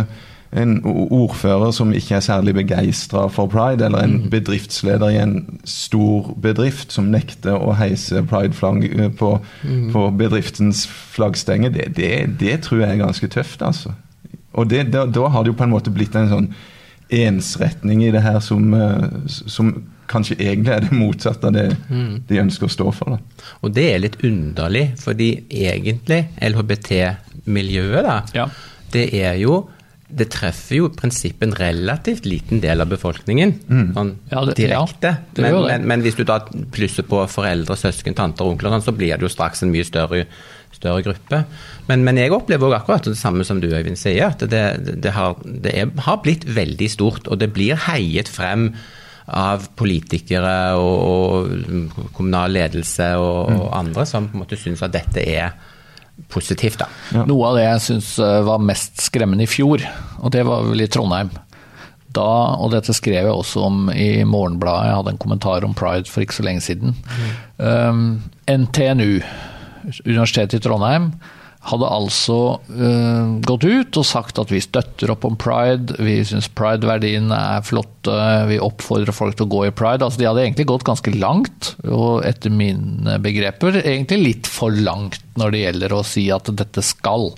en 0.53 0.79
ordfører 0.85 1.73
som 1.75 1.93
ikke 1.95 2.17
er 2.17 2.25
særlig 2.25 2.55
begeistra 2.55 3.27
for 3.33 3.51
pride, 3.51 3.85
eller 3.85 4.05
en 4.05 4.17
mm. 4.23 4.31
bedriftsleder 4.31 5.09
i 5.09 5.19
en 5.21 5.61
stor 5.65 6.31
bedrift 6.43 6.95
som 6.95 7.11
nekter 7.13 7.59
å 7.59 7.75
heise 7.77 8.23
prideflagg 8.31 8.87
eh, 8.87 9.11
på, 9.19 9.37
mm. 9.63 9.91
på 9.93 10.07
bedriftens 10.19 10.87
flaggstenge, 10.87 11.73
det, 11.75 11.91
det, 11.97 12.13
det, 12.41 12.61
tror 12.67 12.85
jeg 12.85 12.95
er 12.95 13.03
ganske 13.03 13.29
tøft, 13.33 13.63
altså. 13.63 13.93
Og 14.57 14.71
det, 14.71 14.87
da, 14.95 15.05
da, 15.05 15.27
har 15.29 15.45
det 15.45 15.53
jo 15.53 15.59
på 15.59 15.67
en 15.67 15.75
måte 15.75 15.93
blitt 15.93 16.17
en 16.17 16.31
sånn 16.31 16.49
ensretning 17.13 18.01
i 18.07 18.11
det 18.15 18.23
her 18.25 18.41
som, 18.43 18.73
eh, 18.75 19.05
som 19.27 19.75
kanskje 20.11 20.39
egentlig 20.39 20.73
er 20.73 20.87
det 20.87 20.97
motsatte 20.97 21.51
av 21.51 21.55
det 21.57 21.69
mm. 21.91 22.27
de 22.29 22.41
ønsker 22.41 22.69
å 22.69 22.73
stå 22.73 22.91
for. 22.95 23.17
Da. 23.17 23.47
Og 23.67 23.75
det 23.77 23.87
er 23.93 24.03
litt 24.03 24.19
underlig, 24.27 24.89
fordi 25.03 25.31
egentlig 25.51 26.23
LHBT-miljøet, 26.41 28.07
da, 28.07 28.21
ja. 28.37 28.49
det 28.95 29.09
er 29.19 29.37
jo 29.43 29.65
det 30.07 30.29
treffer 30.31 30.79
jo 30.79 30.87
i 30.87 30.95
prinsippet 30.95 31.49
en 31.49 31.55
relativt 31.59 32.27
liten 32.29 32.61
del 32.63 32.83
av 32.83 32.91
befolkningen. 32.93 33.55
Mm. 33.67 33.87
Sånn 33.97 34.13
ja, 34.31 34.43
det, 34.47 34.55
direkte. 34.61 35.13
Ja, 35.35 35.43
men, 35.43 35.57
men, 35.67 35.87
men, 35.91 36.05
hvis 36.05 36.19
du 36.19 36.23
da 36.29 36.39
plusser 36.75 37.07
på 37.09 37.25
foreldre, 37.31 37.75
søsken, 37.79 38.15
tanter 38.19 38.47
og 38.47 38.55
onkler, 38.55 38.77
sånn, 38.77 38.85
så 38.87 38.95
blir 38.95 39.17
det 39.17 39.27
jo 39.27 39.33
straks 39.33 39.65
en 39.67 39.73
mye 39.75 39.87
større, 39.87 40.23
større 40.77 41.03
gruppe. 41.09 41.43
Men, 41.91 42.07
men, 42.07 42.21
jeg 42.23 42.35
opplever 42.37 42.69
også 42.69 42.79
akkurat 42.79 43.11
det 43.11 43.19
samme 43.19 43.47
som 43.49 43.63
du 43.63 43.67
Øyvind 43.73 43.99
sier, 43.99 44.31
at 44.31 44.47
det, 44.47 44.63
det, 45.03 45.17
har, 45.17 45.41
det 45.43 45.75
er, 45.75 45.91
har, 46.07 46.23
blitt 46.23 46.47
veldig 46.55 46.91
stort. 46.93 47.27
Og 47.27 47.43
det 47.43 47.51
blir 47.57 47.79
heiet 47.89 48.31
frem 48.31 48.71
av 49.27 49.73
politikere 49.75 50.77
og, 50.79 51.49
og 51.51 52.11
kommunal 52.15 52.55
ledelse 52.55 53.09
og, 53.19 53.51
mm. 53.51 53.57
og 53.59 53.73
andre 53.75 54.07
som 54.07 54.31
på 54.31 54.39
en 54.39 54.45
måte 54.45 54.59
syns 54.61 54.87
at 54.87 54.95
dette 54.95 55.25
er 55.27 55.75
positivt, 56.33 56.81
da. 56.81 56.89
Ja. 57.15 57.25
Noe 57.29 57.51
av 57.51 57.59
det 57.59 57.67
jeg 57.67 57.83
syns 57.89 58.13
eh, 58.23 58.39
var 58.47 58.63
mest 58.65 59.03
skremmende 59.05 59.47
i 59.47 59.51
fjor, 59.51 59.85
og 60.21 60.33
det 60.35 60.47
var 60.49 60.65
vel 60.67 60.85
i 60.85 60.89
Trondheim. 60.91 61.33
Da, 62.17 62.31
og 62.63 62.73
dette 62.73 62.95
skrev 62.97 63.27
jeg 63.29 63.33
også 63.35 63.67
om 63.67 63.91
i 63.93 64.25
Morgenbladet, 64.25 64.89
jeg 64.89 64.99
hadde 65.01 65.13
en 65.13 65.21
kommentar 65.21 65.67
om 65.67 65.77
pride 65.77 66.09
for 66.09 66.25
ikke 66.25 66.39
så 66.39 66.47
lenge 66.47 66.65
siden. 66.65 66.97
Mm. 66.97 67.27
Um, 67.61 68.07
NTNU, 68.49 69.21
Universitetet 70.07 70.57
i 70.59 70.63
Trondheim, 70.65 71.11
hadde 71.67 71.89
altså 71.91 72.39
uh, 72.71 73.37
gått 73.47 73.67
ut 73.67 73.99
og 73.99 74.07
sagt 74.07 74.39
at 74.39 74.53
vi 74.53 74.61
støtter 74.63 75.11
opp 75.13 75.27
om 75.27 75.37
pride, 75.41 75.97
vi 76.03 76.19
syns 76.27 76.49
pride-verdiene 76.57 77.37
er 77.57 77.67
flotte, 77.67 78.15
vi 78.51 78.61
oppfordrer 78.63 79.17
folk 79.17 79.39
til 79.39 79.49
å 79.49 79.53
gå 79.57 79.63
i 79.67 79.75
pride. 79.75 80.07
Altså, 80.07 80.21
de 80.23 80.29
hadde 80.29 80.45
egentlig 80.45 80.69
gått 80.71 80.87
ganske 80.87 81.15
langt, 81.17 81.73
og 81.85 82.23
etter 82.29 82.55
mine 82.55 83.19
begreper 83.23 83.81
egentlig 83.83 84.21
litt 84.23 84.51
for 84.51 84.75
langt 84.75 85.23
når 85.37 85.53
det 85.53 85.63
gjelder 85.65 85.97
å 85.97 86.05
si 86.07 86.29
at 86.33 86.51
dette 86.57 86.85
skal 86.87 87.33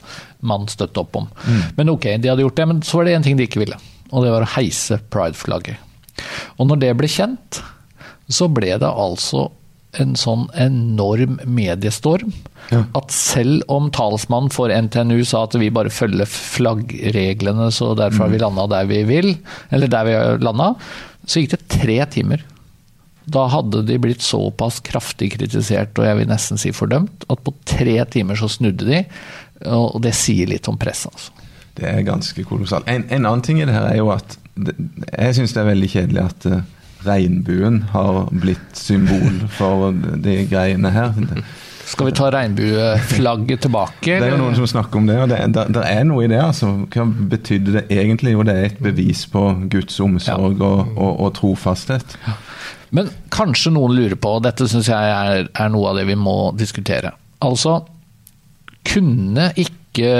man 0.47 0.69
støtte 0.71 1.03
opp 1.03 1.17
om. 1.19 1.29
Mm. 1.49 1.63
Men 1.81 1.95
ok, 1.97 2.11
de 2.21 2.31
hadde 2.31 2.45
gjort 2.45 2.61
det, 2.61 2.69
men 2.71 2.85
så 2.87 3.01
var 3.01 3.09
det 3.09 3.17
én 3.17 3.27
ting 3.27 3.41
de 3.41 3.49
ikke 3.49 3.65
ville, 3.65 3.81
og 4.13 4.25
det 4.25 4.35
var 4.35 4.45
å 4.45 4.55
heise 4.59 5.01
pride-flagget. 5.11 5.85
Og 6.59 6.69
når 6.69 6.83
det 6.83 6.95
ble 6.99 7.11
kjent, 7.11 7.63
så 8.29 8.49
ble 8.53 8.75
det 8.77 8.89
altså 8.89 9.49
en 9.97 10.13
sånn 10.21 10.47
enorm 10.61 11.39
mediestorm. 11.49 12.33
Ja. 12.69 12.83
At 12.99 13.15
selv 13.15 13.65
om 13.73 13.89
talsmannen 13.95 14.53
for 14.53 14.73
NTNU 14.73 15.23
sa 15.27 15.47
at 15.47 15.57
vi 15.57 15.71
bare 15.73 15.93
følger 15.93 16.29
flaggreglene, 16.29 17.71
så 17.73 17.95
derfor 17.97 18.27
har 18.27 18.35
vi 18.35 18.41
mm. 18.41 18.45
landa 18.45 18.69
der 18.75 18.91
vi 18.91 19.03
vil, 19.09 19.33
eller 19.73 19.93
der 19.93 20.09
vi 20.09 20.17
har 20.19 20.45
landa, 20.45 20.75
så 21.25 21.41
gikk 21.41 21.57
det 21.57 21.65
tre 21.73 21.99
timer. 22.13 22.45
Da 23.29 23.47
hadde 23.53 23.83
de 23.89 23.99
blitt 24.01 24.25
såpass 24.25 24.81
kraftig 24.85 25.35
kritisert, 25.35 25.97
og 25.97 26.07
jeg 26.09 26.21
vil 26.21 26.31
nesten 26.31 26.61
si 26.61 26.73
fordømt, 26.73 27.27
at 27.29 27.43
på 27.45 27.53
tre 27.69 27.99
timer 28.13 28.39
så 28.41 28.49
snudde 28.53 28.89
de. 28.89 29.03
Og 29.69 29.99
det 30.05 30.15
sier 30.17 30.49
litt 30.49 30.69
om 30.71 30.79
presset, 30.81 31.13
altså. 31.13 31.35
Det 31.79 31.87
er 31.87 32.01
ganske 32.03 32.43
kolossalt. 32.43 32.89
En, 32.91 33.05
en, 33.07 33.27
annen 33.29 33.43
ting 33.47 33.61
i 33.61 33.67
det 33.69 33.75
her 33.75 33.87
er 33.87 34.01
jo 34.01 34.09
at 34.11 34.35
jeg 34.67 35.37
syns 35.37 35.53
det 35.55 35.61
er 35.63 35.69
veldig 35.69 35.91
kjedelig 35.93 36.23
at 36.25 36.47
uh, 36.51 36.57
regnbuen 37.07 37.83
har 37.93 38.29
blitt 38.33 38.77
symbol 38.79 39.43
for 39.55 39.93
de 40.25 40.43
greiene 40.51 40.91
her. 40.95 41.15
Skal 41.89 42.11
vi 42.11 42.13
ta 42.13 42.29
regnbueflagget 42.33 43.63
tilbake? 43.65 44.19
Det 44.21 44.27
er 44.27 44.35
jo 44.35 44.41
noen 44.43 44.57
som 44.59 44.67
snakker 44.69 45.01
om 45.01 45.07
det, 45.09 45.17
og 45.23 45.31
det, 45.31 45.39
der, 45.57 45.71
der 45.73 45.87
er 45.89 46.03
noe 46.05 46.27
i 46.27 46.29
det. 46.29 46.41
altså. 46.43 46.75
Hva 46.93 47.07
betydde 47.31 47.79
det 47.79 47.85
egentlig? 47.95 48.35
Jo, 48.35 48.45
det 48.45 48.57
er 48.57 48.69
et 48.69 48.83
bevis 48.85 49.25
på 49.33 49.45
Guds 49.73 49.97
omsorg 50.05 50.61
og, 50.61 50.93
og, 50.99 51.13
og 51.15 51.33
trofasthet. 51.39 52.19
Men 52.93 53.09
kanskje 53.33 53.73
noen 53.73 53.97
lurer 53.97 54.19
på, 54.21 54.35
og 54.37 54.45
dette 54.45 54.69
syns 54.69 54.91
jeg 54.93 55.15
er, 55.15 55.49
er, 55.49 55.73
noe 55.73 55.91
av 55.91 56.01
det 56.01 56.05
vi 56.11 56.19
må 56.19 56.37
diskutere. 56.57 57.15
Altså, 57.45 57.81
kunne 58.89 59.51
ikke 59.57 60.13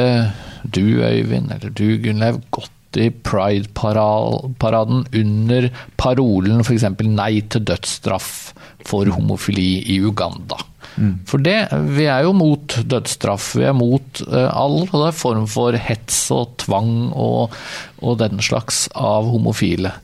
du, 0.65 0.83
Øyvind, 1.05 1.53
eller 1.53 1.73
du, 1.73 1.87
Gunnlev, 2.01 2.41
gått 2.55 2.73
i 3.03 3.11
Pride-paraden 3.11 5.05
under 5.21 5.69
parolen 6.01 6.65
f.eks. 6.65 6.87
'Nei 7.05 7.43
til 7.51 7.65
dødsstraff 7.69 8.33
for 8.89 9.09
homofili 9.15 9.71
i 9.95 10.01
Uganda'. 10.01 10.61
Mm. 10.99 11.15
For 11.29 11.43
det, 11.43 11.69
vi 11.95 12.09
er 12.11 12.25
jo 12.27 12.35
mot 12.35 12.75
dødsstraff. 12.91 13.53
Vi 13.59 13.67
er 13.69 13.77
mot 13.77 14.23
uh, 14.27 14.49
all 14.51 14.89
form 15.15 15.47
for 15.51 15.77
hets 15.79 16.27
og 16.35 16.57
tvang 16.65 17.11
og, 17.15 17.55
og 18.03 18.19
den 18.23 18.43
slags 18.43 18.87
av 18.95 19.29
homofile. 19.31 19.95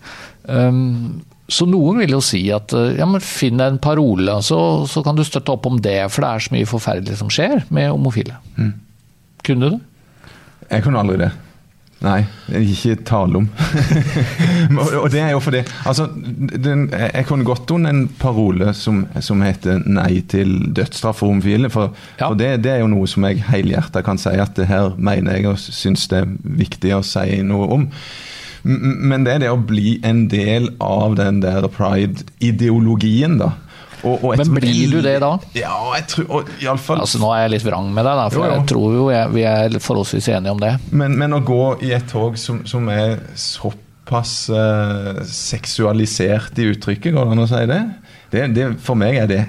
Um, 0.44 1.24
så 1.48 1.66
noen 1.68 2.00
vil 2.00 2.14
jo 2.14 2.22
si 2.24 2.46
at 2.54 2.72
uh, 2.76 2.92
ja, 2.96 3.09
men 3.09 3.22
finn 3.24 3.61
en 3.61 3.80
parole, 3.83 4.38
så, 4.44 4.59
så, 4.88 5.02
kan 5.04 5.18
du 5.18 5.24
støtte 5.26 5.52
opp 5.52 5.66
om 5.68 5.80
det. 5.83 5.98
For 6.12 6.24
det 6.24 6.30
er 6.30 6.46
så 6.46 6.54
mye 6.54 6.70
forferdelig 6.70 7.18
som 7.20 7.33
skjer 7.33 7.66
med 7.74 7.90
homofile. 7.92 8.38
Mm. 8.57 8.72
Kunne 9.44 9.66
du 9.66 9.76
det? 9.76 9.83
Jeg 10.70 10.87
kunne 10.87 11.02
aldri 11.02 11.18
det. 11.26 11.33
Nei, 12.02 12.24
ikke 12.59 12.98
tale 13.07 13.38
om. 13.40 13.46
og 15.00 15.07
det 15.12 15.22
er 15.22 15.30
jo 15.33 15.40
fordi 15.40 15.62
altså, 15.88 16.09
den, 16.12 16.88
Jeg 16.92 17.24
kunne 17.28 17.46
gått 17.46 17.70
under 17.72 17.94
en 17.94 18.09
parole 18.20 18.74
som, 18.76 19.04
som, 19.24 19.40
heter 19.44 19.80
'nei 19.87 20.20
til 20.28 20.74
dødsstraff 20.76 21.22
for 21.22 21.33
homofile'. 21.33 21.70
For, 21.72 21.94
ja. 22.18 22.28
for 22.28 22.35
det, 22.35 22.64
det, 22.64 22.72
er 22.72 22.85
jo 22.85 22.92
noe 22.92 23.09
som 23.09 23.24
jeg 23.24 23.44
helhjerta 23.48 24.04
kan 24.04 24.20
si 24.20 24.35
at 24.37 24.57
det 24.59 24.68
her 24.68 24.92
mener 24.98 25.38
jeg 25.38 25.48
og 25.48 25.59
syns 25.59 26.09
det 26.12 26.24
er 26.24 26.37
viktig 26.44 26.94
å 26.98 27.02
si 27.07 27.40
noe 27.42 27.70
om. 27.78 27.88
Men 28.64 29.24
det 29.24 29.35
er 29.35 29.42
det 29.44 29.52
å 29.52 29.61
bli 29.61 29.98
en 30.04 30.26
del 30.33 30.70
av 30.80 31.16
den 31.18 31.42
der 31.44 31.66
pride-ideologien, 31.68 33.37
da. 33.40 33.52
Og, 34.04 34.24
og 34.24 34.38
Men 34.40 34.52
blir 34.58 34.92
du 34.92 34.98
det 35.04 35.16
da? 35.24 35.32
Ja, 35.56 35.74
jeg 35.96 36.06
tror 36.12 36.32
og, 36.38 36.50
i 36.60 36.68
alle 36.68 36.82
fall... 36.82 37.00
Altså 37.04 37.20
Nå 37.22 37.30
er 37.32 37.46
jeg 37.46 37.54
litt 37.56 37.66
vrang 37.66 37.88
med 37.88 38.04
deg, 38.06 38.20
da, 38.20 38.26
for 38.32 38.42
jo, 38.42 38.46
jo. 38.46 38.56
jeg 38.58 38.68
tror 38.70 38.96
jo 38.98 39.04
jeg, 39.14 39.32
vi 39.34 39.44
er 39.48 39.78
forholdsvis 39.80 40.30
enige 40.36 40.54
om 40.54 40.62
det. 40.62 40.72
Men, 40.92 41.16
men 41.20 41.36
å 41.36 41.40
gå 41.44 41.62
i 41.86 41.94
et 41.96 42.06
tog 42.10 42.36
som, 42.40 42.62
som 42.68 42.90
er 42.92 43.16
såpass 43.40 44.36
uh, 44.52 45.22
seksualisert 45.28 46.60
i 46.60 46.68
uttrykket, 46.74 47.14
går 47.16 47.30
det 47.30 47.36
an 47.38 47.46
å 47.46 47.50
si 47.50 47.64
det? 47.70 47.82
det, 48.34 48.46
det 48.56 48.68
for 48.84 48.98
meg 48.98 49.22
er 49.22 49.30
det 49.30 49.42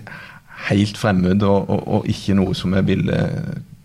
helt 0.69 0.97
fremmed 0.97 1.43
og, 1.45 1.69
og, 1.69 1.81
og, 1.97 2.09
ikke 2.09 2.37
noe 2.37 2.55
som 2.57 2.73
jeg 2.77 2.87
ville 2.87 3.21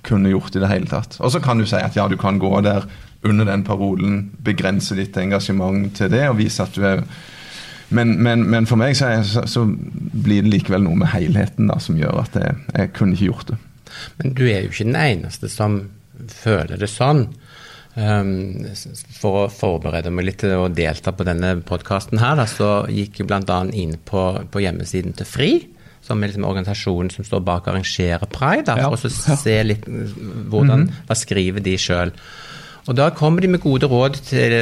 kunne 0.07 0.33
gjort 0.33 0.57
i 0.57 0.63
det 0.63 0.71
hele 0.71 0.89
tatt. 0.89 1.19
Og 1.21 1.33
så 1.35 1.43
kan 1.45 1.61
du 1.61 1.67
si 1.69 1.77
at 1.77 1.97
ja, 1.99 2.07
du 2.09 2.17
kan 2.21 2.41
gå 2.41 2.53
der 2.65 2.87
under 3.27 3.45
den 3.45 3.65
parolen, 3.67 4.31
begrense 4.41 4.97
ditt 4.97 5.17
engasjement 5.21 5.91
til 5.99 6.09
det 6.13 6.25
og 6.31 6.39
vise 6.39 6.65
at 6.65 6.73
du 6.77 6.87
er 6.89 7.03
men, 7.91 8.15
men, 8.23 8.45
men, 8.51 8.67
for 8.71 8.79
meg 8.79 8.95
så, 8.99 9.11
så, 9.27 9.43
så, 9.51 9.65
blir 9.67 10.45
det 10.45 10.53
likevel 10.53 10.85
noe 10.85 10.99
med 11.01 11.11
helheten 11.11 11.71
da, 11.71 11.79
som 11.83 11.99
gjør 11.99 12.23
at 12.23 12.37
jeg, 12.39 12.59
jeg 12.77 12.93
kunne 12.97 13.17
ikke 13.17 13.31
gjort 13.31 13.53
det. 13.53 13.59
Men 14.21 14.35
du 14.39 14.45
er 14.47 14.65
jo 14.65 14.71
ikke 14.71 14.87
den 14.87 15.01
eneste 15.01 15.51
som 15.51 15.81
føler 16.31 16.79
det 16.81 16.91
sånn. 16.91 17.27
Um, 17.99 18.69
for 19.19 19.43
å 19.43 19.49
forberede 19.51 20.13
meg 20.15 20.29
litt 20.29 20.39
til 20.45 20.55
å 20.55 20.69
delta 20.71 21.11
på 21.11 21.27
denne 21.27 21.57
podkasten 21.67 22.21
her, 22.23 22.37
da, 22.39 22.47
så 22.47 22.71
gikk 22.87 23.21
jeg 23.21 23.31
bl.a. 23.31 23.61
inn 23.75 23.97
på, 24.07 24.23
på, 24.47 24.63
hjemmesiden 24.63 25.17
til 25.19 25.27
FRI, 25.27 25.51
som 26.07 26.23
er 26.23 26.31
liksom 26.31 26.47
organisasjonen 26.47 27.11
som 27.13 27.27
står 27.27 27.43
bak 27.47 27.67
å 27.67 27.75
arrangere 27.75 28.31
pride, 28.31 28.69
da, 28.71 28.93
for 28.95 29.11
ja, 29.11 29.35
å 29.35 29.41
se 29.43 29.57
litt 29.67 29.91
hvordan, 29.91 30.87
-hmm. 30.87 31.03
hva 31.09 31.19
skriver 31.19 31.67
de 31.67 31.75
sjøl. 31.79 32.15
Og 32.89 32.97
Da 32.97 33.11
kommer 33.13 33.45
de 33.45 33.51
med 33.53 33.61
gode 33.61 33.87
råd 33.91 34.17
til, 34.25 34.55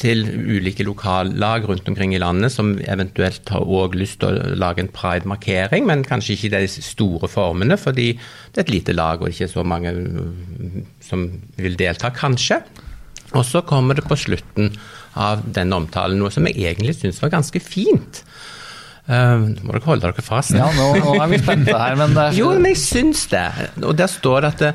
til 0.00 0.26
ulike 0.28 0.84
lokallag 0.84 1.64
rundt 1.68 1.88
omkring 1.88 2.12
i 2.14 2.20
landet, 2.20 2.52
som 2.52 2.74
eventuelt 2.84 3.48
har 3.48 3.64
også 3.64 3.98
lyst 3.98 4.20
til 4.20 4.28
å 4.28 4.52
lage 4.60 4.84
en 4.84 4.92
pride-markering, 4.92 5.86
men 5.88 6.04
kanskje 6.04 6.36
ikke 6.36 6.52
de 6.58 6.68
store 6.68 7.30
formene, 7.32 7.80
fordi 7.80 8.12
det 8.14 8.60
er 8.60 8.66
et 8.66 8.74
lite 8.76 8.96
lag 8.96 9.22
og 9.22 9.32
ikke 9.32 9.48
så 9.50 9.64
mange 9.64 9.94
som 11.04 11.26
vil 11.56 11.80
delta, 11.80 12.12
kanskje. 12.14 12.60
Og 13.30 13.44
så 13.46 13.62
kommer 13.62 13.96
det 13.96 14.08
på 14.10 14.18
slutten 14.18 14.72
av 15.18 15.44
denne 15.54 15.78
omtalen 15.78 16.18
noe 16.20 16.32
som 16.34 16.46
jeg 16.48 16.58
egentlig 16.60 16.96
syns 16.98 17.20
var 17.22 17.32
ganske 17.36 17.62
fint. 17.62 18.24
Uh, 19.10 19.48
må 19.64 19.72
dere 19.74 19.86
holde 19.88 20.06
dere 20.06 20.22
fast. 20.22 20.54
Ja, 20.54 20.68
nå, 20.76 20.92
nå 21.02 21.14
er 21.18 21.30
vi 21.32 21.38
spente 21.40 21.74
her, 21.74 21.96
men 21.98 22.12
det 22.14 22.26
er... 22.28 22.36
Jo, 22.36 22.52
men 22.54 22.70
jeg 22.74 22.82
syns 22.82 23.24
det. 23.32 23.46
Og 23.80 23.96
der 23.98 24.10
står 24.10 24.44
det 24.44 24.50
at 24.52 24.62
det, 24.62 24.74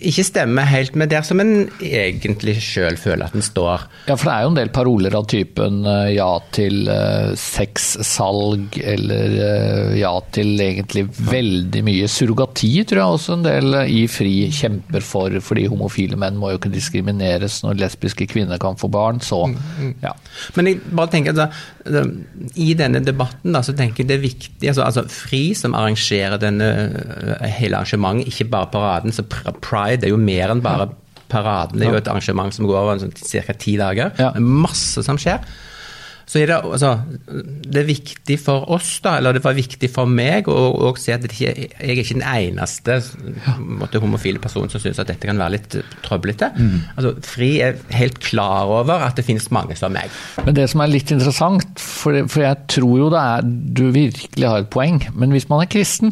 ikke 0.00 0.24
stemmer 0.26 0.66
helt 0.68 0.96
med 0.98 1.10
der 1.12 1.24
som 1.26 1.40
en 1.40 1.68
egentlig 1.80 2.56
sjøl 2.64 2.98
føler 3.00 3.28
at 3.28 3.36
en 3.36 3.44
står. 3.44 3.86
Ja, 4.08 4.16
for 4.16 4.28
det 4.28 4.34
er 4.34 4.44
jo 4.44 4.50
en 4.52 4.58
del 4.58 4.72
paroler 4.74 5.16
av 5.16 5.26
typen 5.30 5.80
uh, 5.86 6.08
ja 6.12 6.28
til 6.54 6.88
uh, 6.90 7.32
sexsalg, 7.38 8.76
eller 8.82 9.36
uh, 9.36 9.94
ja 9.96 10.12
til 10.34 10.60
egentlig 10.62 11.06
veldig 11.16 11.84
mye 11.86 12.10
surrogati, 12.10 12.72
tror 12.88 13.02
jeg 13.02 13.18
også 13.18 13.36
en 13.38 13.46
del 13.46 13.78
i 13.86 14.02
FRI 14.10 14.34
kjemper 14.54 15.04
for, 15.06 15.38
fordi 15.44 15.68
homofile 15.72 16.18
menn 16.20 16.38
må 16.40 16.52
jo 16.52 16.60
ikke 16.60 16.74
diskrimineres 16.74 17.62
når 17.64 17.80
lesbiske 17.84 18.28
kvinner 18.30 18.60
kan 18.62 18.78
få 18.80 18.90
barn, 18.92 19.22
så 19.24 19.44
mm, 19.48 19.56
mm. 19.80 19.94
ja. 20.04 20.12
Men 20.58 20.72
jeg 20.72 20.82
bare 20.90 21.12
tenker 21.12 21.36
at 21.46 21.56
i 22.58 22.72
denne 22.76 23.00
debatten 23.04 23.54
da, 23.54 23.62
så 23.64 23.74
tenker 23.76 24.02
jeg 24.02 24.10
det 24.10 24.16
er 24.16 24.24
viktig 24.24 24.70
altså, 24.72 24.82
altså 24.88 25.04
FRI 25.12 25.44
som 25.56 25.76
arrangerer 25.78 26.40
denne 26.42 26.70
hele 27.56 27.78
arrangementet, 27.78 28.32
ikke 28.32 28.50
bare 28.50 28.70
paraden. 28.72 29.14
så 29.14 29.24
Pride 29.62 29.85
Pride 29.86 30.08
er 30.08 30.14
jo 30.14 30.20
mer 30.20 30.54
enn 30.54 30.64
bare 30.64 30.90
paraden. 31.30 31.80
Det 31.80 31.88
er 31.88 31.96
jo 31.96 32.02
et 32.02 32.10
arrangement 32.10 32.54
som 32.54 32.68
går 32.68 32.82
over 32.82 33.00
sånn, 33.02 33.14
ca. 33.14 33.56
ti 33.58 33.78
dager. 33.80 34.12
Ja. 34.20 34.34
masse 34.38 35.02
som 35.06 35.18
skjer. 35.20 35.42
Så 36.26 36.40
er 36.40 36.48
det, 36.50 36.56
altså, 36.58 36.88
det 37.70 37.78
er 37.84 37.86
viktig 37.86 38.34
for 38.42 38.64
oss, 38.74 38.96
da, 39.04 39.12
eller 39.20 39.36
det 39.36 39.44
var 39.44 39.54
viktig 39.54 39.86
for 39.94 40.10
meg, 40.10 40.48
å 40.50 40.90
se 40.98 41.14
at 41.14 41.22
ikke, 41.28 41.52
jeg 41.52 41.68
er 41.78 42.00
ikke 42.02 42.16
den 42.16 42.24
eneste 42.26 42.96
måtte, 43.62 44.00
homofile 44.02 44.42
personen 44.42 44.72
som 44.72 44.82
syns 44.82 44.98
at 44.98 45.12
dette 45.12 45.30
kan 45.30 45.38
være 45.38 45.54
litt 45.54 45.76
trøblete. 46.02 46.50
Mm. 46.58 46.80
Altså, 46.96 47.14
Fri 47.30 47.52
er 47.62 47.78
helt 47.94 48.18
klar 48.26 48.66
over 48.66 49.06
at 49.06 49.14
det 49.20 49.26
finnes 49.28 49.46
mange 49.54 49.78
som 49.78 49.94
meg. 49.94 50.10
Men 50.42 50.58
det 50.58 50.66
som 50.72 50.82
er 50.82 50.90
litt 50.96 51.14
interessant, 51.14 51.78
for, 51.78 52.18
for 52.26 52.42
jeg 52.42 52.58
tror 52.74 53.04
jo 53.04 53.12
det 53.14 53.22
er 53.22 53.46
du 53.78 53.84
virkelig 53.94 54.50
har 54.50 54.66
et 54.66 54.74
poeng, 54.74 54.98
men 55.14 55.30
hvis 55.30 55.46
man 55.52 55.62
er 55.62 55.70
kristen 55.70 56.10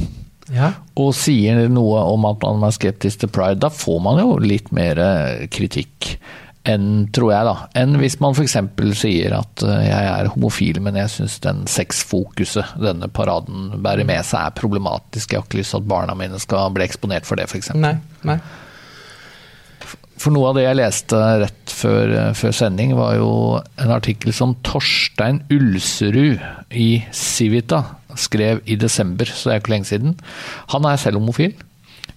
ja. 0.53 0.73
og 1.01 1.13
sier 1.17 1.67
noe 1.73 2.05
om 2.13 2.27
at 2.29 2.43
man 2.45 2.67
er 2.67 2.75
skeptisk 2.77 3.25
til 3.25 3.33
pride, 3.33 3.63
da 3.65 3.73
får 3.73 4.01
man 4.05 4.21
jo 4.23 4.39
litt 4.43 4.73
mer 4.77 5.01
eh, 5.01 5.45
kritikk 5.53 6.17
enn, 6.65 7.07
tror 7.13 7.33
jeg, 7.35 7.45
da, 7.45 7.55
enn 7.77 7.99
hvis 8.01 8.17
man 8.25 8.37
f.eks. 8.37 8.57
sier 8.97 9.37
at 9.37 9.65
eh, 9.67 9.85
jeg 9.85 10.11
er 10.15 10.31
homofil, 10.33 10.81
men 10.85 10.97
jeg 10.97 11.13
syns 11.13 11.39
den 11.45 11.65
sexfokuset 11.71 12.77
denne 12.81 13.11
paraden 13.13 13.75
bærer 13.85 14.09
med 14.09 14.25
seg 14.25 14.49
er 14.49 14.57
problematisk. 14.57 15.33
Jeg 15.33 15.43
har 15.43 15.49
ikke 15.49 15.61
lyst 15.61 15.75
til 15.77 15.83
at 15.83 15.91
barna 15.93 16.17
mine 16.19 16.41
skal 16.41 16.73
bli 16.75 16.87
eksponert 16.87 17.29
for 17.29 17.41
det, 17.41 17.51
f.eks. 17.51 17.75
Nei, 17.77 17.97
nei. 18.25 18.39
For 20.15 20.33
noe 20.33 20.53
av 20.53 20.57
det 20.57 20.65
jeg 20.65 20.79
leste 20.79 21.19
rett 21.43 21.75
før, 21.75 22.15
eh, 22.17 22.33
før, 22.39 22.57
sending, 22.57 22.95
var 22.97 23.19
jo 23.19 23.31
en 23.61 23.93
artikkel 23.93 24.33
som 24.33 24.57
Torstein 24.65 25.43
Ulserud 25.53 26.41
i 26.73 26.89
Civita 27.13 27.83
skrev 28.21 28.63
i 28.65 28.79
desember, 28.81 29.29
så 29.29 29.49
det 29.51 29.55
er 29.55 29.63
ikke 29.63 29.75
lenge 29.75 29.91
siden. 29.91 30.19
Han 30.75 30.89
er 30.89 31.01
selv 31.01 31.21
homofil, 31.21 31.55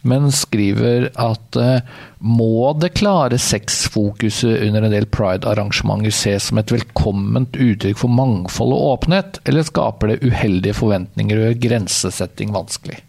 men 0.08 0.30
skriver 0.36 1.10
at 1.20 1.58
uh, 1.60 1.80
må 2.20 2.72
det 2.80 2.94
klare 3.00 3.40
sexfokuset 3.42 4.62
under 4.68 4.86
en 4.86 4.94
del 4.94 5.08
pride-arrangementer 5.12 6.14
ses 6.14 6.50
som 6.50 6.62
et 6.62 6.74
velkomment 6.74 7.58
uttrykk 7.58 8.00
for 8.04 8.14
mangfold 8.14 8.76
og 8.76 8.88
åpenhet, 8.94 9.42
eller 9.48 9.68
skaper 9.68 10.14
det 10.14 10.22
uheldige 10.28 10.78
forventninger 10.78 11.40
og 11.40 11.50
gjør 11.50 11.62
grensesetting 11.68 12.56
vanskelig? 12.56 13.02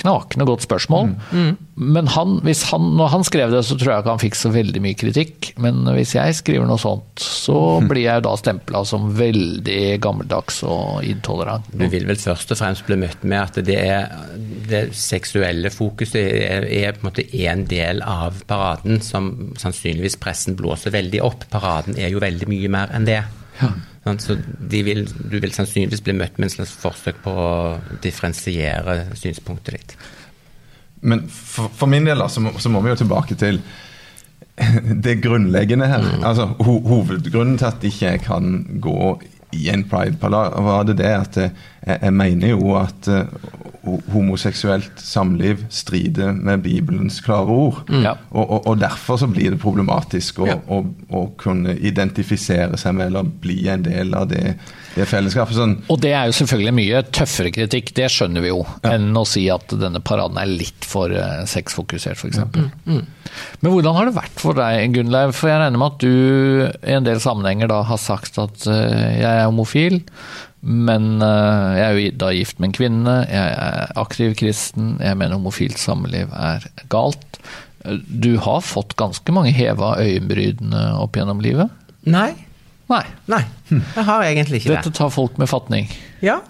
Knakende 0.00 0.46
godt 0.48 0.64
spørsmål. 0.66 1.10
Mm. 1.10 1.18
Mm. 1.32 1.56
Men 1.80 2.10
han, 2.12 2.34
han, 2.44 2.88
når 2.98 3.12
han 3.14 3.24
skrev 3.24 3.52
det, 3.54 3.62
så 3.64 3.76
tror 3.78 3.92
jeg 3.92 4.02
ikke 4.02 4.14
han 4.14 4.22
fikk 4.22 4.36
så 4.36 4.52
veldig 4.52 4.82
mye 4.84 4.98
kritikk. 5.00 5.52
Men 5.62 5.82
hvis 5.96 6.14
jeg 6.16 6.36
skriver 6.40 6.68
noe 6.68 6.80
sånt, 6.80 7.22
så 7.22 7.56
mm. 7.80 7.88
blir 7.92 8.06
jeg 8.06 8.24
da 8.26 8.34
stempla 8.40 8.82
som 8.88 9.10
veldig 9.16 9.82
gammeldags 10.02 10.62
og 10.68 11.06
intolerant. 11.08 11.68
Du 11.72 11.86
vil 11.92 12.08
vel 12.08 12.20
først 12.20 12.52
og 12.54 12.60
fremst 12.60 12.86
bli 12.88 13.00
møtt 13.00 13.24
med 13.24 13.40
at 13.40 13.60
det, 13.66 13.78
er, 13.80 14.08
det 14.70 14.82
seksuelle 14.98 15.72
fokuset 15.74 16.20
er, 16.20 16.66
er, 16.66 16.96
på 16.96 17.04
en 17.04 17.10
måte 17.10 17.28
en 17.44 17.66
del 17.70 18.04
av 18.04 18.42
paraden 18.50 19.00
som 19.04 19.30
sannsynligvis 19.60 20.20
pressen 20.20 20.58
blåser 20.58 20.94
veldig 20.96 21.22
opp. 21.24 21.48
Paraden 21.52 21.98
er 22.00 22.12
jo 22.12 22.22
veldig 22.22 22.50
mye 22.50 22.72
mer 22.72 22.92
enn 22.96 23.08
det. 23.08 23.22
Ja. 23.60 23.72
Så 24.00 24.36
vil, 24.72 25.04
du 25.04 25.36
vil 25.36 25.52
sannsynligvis 25.52 26.00
bli 26.06 26.14
møtt 26.16 26.38
med 26.38 26.48
en 26.48 26.54
slags 26.54 26.72
forsøk 26.80 27.20
på 27.24 27.34
å 27.36 27.50
differensiere 28.00 29.10
synspunktet 29.18 29.76
ditt. 29.76 29.96
Men 31.00 31.26
for, 31.28 31.68
for 31.76 31.90
min 31.90 32.08
del 32.08 32.24
så 32.28 32.42
må, 32.44 32.54
så 32.60 32.72
må, 32.72 32.80
vi 32.84 32.92
jo 32.92 33.00
tilbake 33.02 33.36
til 33.40 33.60
det 35.04 35.18
grunnleggende 35.24 35.88
her. 35.88 36.04
Mm. 36.04 36.24
Altså, 36.24 36.48
ho, 36.60 36.78
Hovedgrunnen 36.88 37.60
til 37.60 37.68
at 37.68 37.84
ikke 37.90 38.14
jeg 38.14 38.24
kan 38.24 38.64
gå 38.80 39.04
i 39.56 39.68
en 39.72 39.84
pride-parade, 39.90 40.64
var 40.64 40.84
det 40.88 40.96
det 41.00 41.10
at 41.10 41.38
jeg, 41.42 41.52
jeg 41.90 42.12
mener 42.14 42.52
jo 42.54 42.76
at 42.78 43.08
homoseksuelt 43.82 45.00
samliv 45.00 45.62
strider 45.72 46.34
med 46.36 46.60
Bibelens 46.64 47.20
klare 47.24 47.48
ord. 47.48 47.78
Mm. 47.88 48.02
Ja. 48.04 48.12
Og, 48.30 48.44
og, 48.44 48.66
og, 48.66 48.80
derfor 48.80 49.16
så 49.20 49.28
blir 49.30 49.54
det 49.54 49.60
problematisk 49.62 50.42
å, 50.44 50.48
ja. 50.50 50.58
å, 50.68 50.82
å, 51.16 51.22
kunne 51.40 51.72
identifisere 51.76 52.76
seg 52.80 52.96
med 52.98 53.08
eller 53.10 53.30
bli 53.42 53.62
en 53.72 53.84
del 53.86 54.12
av 54.16 54.28
det, 54.30 54.56
det 54.96 55.06
fellesskapet. 55.08 55.56
Sånn. 55.56 55.78
Og 55.88 56.00
det 56.04 56.12
er 56.16 56.28
jo 56.28 56.36
selvfølgelig 56.42 56.76
mye 56.76 57.02
tøffere 57.08 57.54
kritikk, 57.56 57.94
det 57.96 58.10
skjønner 58.12 58.44
vi 58.44 58.52
jo, 58.52 58.60
ja. 58.82 58.92
enn 58.96 59.16
å 59.16 59.24
si 59.28 59.46
at 59.52 59.72
denne 59.80 60.02
paraden 60.04 60.40
er 60.42 60.50
litt 60.50 60.84
for 60.86 61.12
uh, 61.16 61.40
sexfokusert, 61.48 62.20
f.eks. 62.20 62.42
Mm. 62.52 62.68
Mm. 62.84 63.02
Men 63.62 63.72
hvordan 63.72 63.96
har 63.96 64.10
det 64.10 64.16
vært 64.18 64.44
for 64.44 64.58
deg, 64.58 64.92
Gunnleiv? 64.94 65.32
For 65.38 65.52
jeg 65.52 65.62
regner 65.62 65.80
med 65.80 65.94
at 65.94 66.04
du 66.04 66.86
i 66.90 66.94
en 66.98 67.08
del 67.08 67.20
sammenhenger 67.22 67.70
da 67.72 67.80
har 67.88 68.00
sagt 68.02 68.40
at 68.42 68.68
uh, 68.68 68.76
jeg 69.16 69.30
er 69.30 69.48
homofil. 69.48 70.02
Men 70.60 71.22
uh, 71.24 71.72
jeg 71.78 71.84
er 71.86 71.96
jo 71.96 72.12
da 72.20 72.30
gift 72.36 72.60
med 72.60 72.70
en 72.70 72.76
kvinne, 72.76 73.16
jeg 73.30 73.56
er 73.56 73.92
aktiv 74.00 74.34
kristen, 74.36 74.94
jeg 75.00 75.16
mener 75.16 75.38
homofilt 75.38 75.80
samliv 75.80 76.32
er 76.36 76.66
galt. 76.92 77.40
Du 78.06 78.34
har 78.44 78.60
fått 78.64 78.92
ganske 79.00 79.32
mange 79.32 79.54
heva 79.56 79.94
øyenbrynene 80.02 80.90
opp 81.00 81.16
gjennom 81.16 81.40
livet? 81.40 81.72
Nei. 82.04 82.34
Nei. 82.90 83.04
Nei, 83.30 83.44
jeg 83.70 84.04
har 84.04 84.24
egentlig 84.26 84.60
ikke 84.60 84.72
det. 84.72 84.80
Dette 84.82 84.98
tar 84.98 85.12
folk 85.14 85.38
med 85.40 85.48
fatning? 85.48 85.86
Ja, 86.26 86.40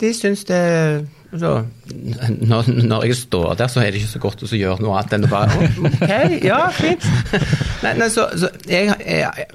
de 0.00 0.12
syns 0.16 0.46
det 0.48 0.62
så, 1.32 1.52
når, 2.44 2.66
når, 2.84 3.06
jeg 3.08 3.16
står 3.16 3.54
der, 3.56 3.70
så 3.72 3.80
er 3.80 3.90
det 3.90 4.02
ikke 4.02 4.10
så 4.10 4.20
godt 4.20 4.42
å 4.44 4.48
gjøre 4.52 4.84
noe 4.84 4.98
annet 5.00 5.14
enn 5.16 5.24
å 5.24 5.30
bare 5.32 5.68
OK, 5.88 6.10
ja, 6.44 6.60
fint. 6.76 7.06
Nei, 7.80 7.94
nei 8.02 8.08
så, 8.12 8.26
så 8.36 8.50
jeg, 8.68 8.92
jeg, 9.00 9.46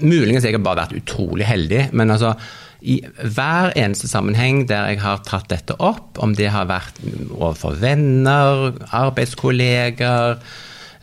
Muligens 0.00 0.46
jeg 0.46 0.54
har 0.54 0.62
bare 0.62 0.84
vært 0.84 1.00
utrolig 1.00 1.48
heldig, 1.48 1.88
men 1.98 2.14
altså 2.14 2.36
i 2.80 3.00
hver 3.04 3.74
eneste 3.78 4.08
sammenheng 4.08 4.64
der 4.68 4.88
jeg 4.92 5.02
har 5.02 5.22
tatt 5.26 5.50
dette 5.52 5.76
opp, 5.76 6.18
om 6.22 6.34
det 6.36 6.48
har 6.54 6.68
vært 6.70 7.00
overfor 7.36 7.76
venner, 7.80 8.70
arbeidskolleger, 8.96 10.40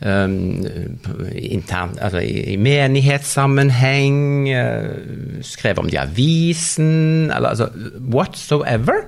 um, 0.02 0.34
intern, 1.34 1.94
altså 2.02 2.22
i, 2.24 2.54
i 2.54 2.58
menighetssammenheng, 2.62 4.18
uh, 4.50 5.42
skrevet 5.46 5.82
om 5.82 5.90
det 5.90 5.98
i 5.98 6.02
avisen, 6.02 7.30
eller 7.30 7.54
altså 7.54 7.70
whatsoever, 8.10 9.06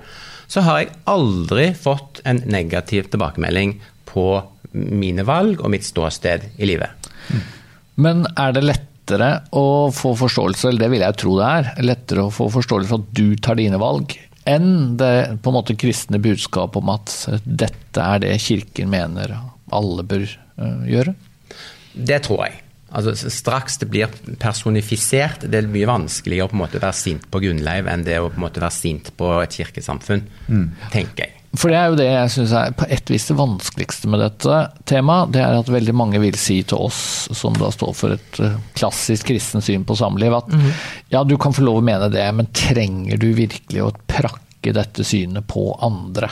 så 0.50 0.64
har 0.66 0.82
jeg 0.82 0.94
aldri 1.10 1.70
fått 1.78 2.22
en 2.26 2.42
negativ 2.50 3.10
tilbakemelding 3.10 3.76
på 4.10 4.26
mine 4.74 5.26
valg 5.26 5.62
og 5.62 5.72
mitt 5.74 5.86
ståsted 5.86 6.46
i 6.58 6.70
livet. 6.70 7.10
Men 8.00 8.24
er 8.38 8.54
det 8.56 8.64
lettere 9.10 9.42
å 9.56 9.90
få 9.94 10.14
forståelse, 10.18 10.68
eller 10.68 10.84
det 10.84 10.90
vil 10.92 11.04
jeg 11.04 11.18
tro 11.18 11.36
det 11.38 11.50
er, 11.50 11.70
lettere 11.82 12.26
å 12.26 12.34
få 12.34 12.48
forståelse 12.52 12.90
for 12.90 13.02
at 13.02 13.12
du 13.16 13.36
tar 13.36 13.58
dine 13.58 13.80
valg, 13.80 14.14
enn 14.48 14.96
det 14.98 15.40
på 15.42 15.50
en 15.50 15.58
måte 15.58 15.76
kristne 15.78 16.20
budskap 16.22 16.76
om 16.76 16.90
at 16.94 17.12
dette 17.44 18.00
er 18.00 18.22
det 18.22 18.38
kirken 18.42 18.90
mener 18.90 19.36
alle 19.70 20.04
bør 20.06 20.26
uh, 20.58 20.86
gjøre? 20.88 21.14
Det 21.94 22.22
tror 22.26 22.46
jeg. 22.46 22.60
Altså, 22.90 23.14
straks 23.30 23.78
det 23.78 23.86
blir 23.90 24.10
personifisert, 24.42 25.44
det 25.46 25.60
er 25.60 25.68
mye 25.70 25.86
vanskeligere 25.86 26.48
å 26.48 26.50
på 26.50 26.58
en 26.58 26.64
måte 26.64 26.80
være 26.82 26.98
sint 26.98 27.28
på 27.30 27.42
Gunnleiv 27.44 27.90
enn 27.90 28.06
det 28.06 28.18
å 28.18 28.30
på 28.30 28.40
en 28.40 28.46
måte 28.48 28.62
være 28.62 28.74
sint 28.74 29.12
på 29.18 29.36
et 29.44 29.60
kirkesamfunn, 29.60 30.24
mm. 30.48 30.66
tenker 30.90 31.26
jeg. 31.26 31.39
For 31.58 31.72
det 31.72 31.78
er 31.80 31.88
jo 31.90 31.96
det 31.98 32.06
jeg 32.06 32.30
syns 32.30 32.52
er 32.54 32.74
på 32.78 32.86
et 32.94 33.10
vis 33.10 33.24
det 33.26 33.34
vanskeligste 33.38 34.10
med 34.10 34.22
dette 34.22 34.58
temaet. 34.86 35.32
Det 35.34 35.40
er 35.42 35.56
at 35.58 35.72
veldig 35.72 35.94
mange 35.98 36.20
vil 36.22 36.36
si 36.38 36.60
til 36.62 36.78
oss, 36.86 37.00
som 37.34 37.56
da 37.58 37.72
står 37.74 37.96
for 37.98 38.14
et 38.14 38.38
eh, 38.44 38.54
klassisk 38.78 39.32
kristen 39.32 39.64
syn 39.64 39.86
på 39.86 39.96
samliv, 39.98 40.36
at 40.36 40.52
mm. 40.54 40.68
ja, 41.16 41.24
du 41.26 41.34
kan 41.42 41.54
få 41.56 41.66
lov 41.66 41.80
å 41.80 41.86
mene 41.86 42.10
det, 42.12 42.28
men 42.38 42.52
trenger 42.54 43.18
du 43.18 43.32
virkelig 43.34 43.82
å 43.82 43.90
prakke 44.06 44.76
dette 44.76 45.06
synet 45.06 45.48
på 45.50 45.72
andre? 45.82 46.30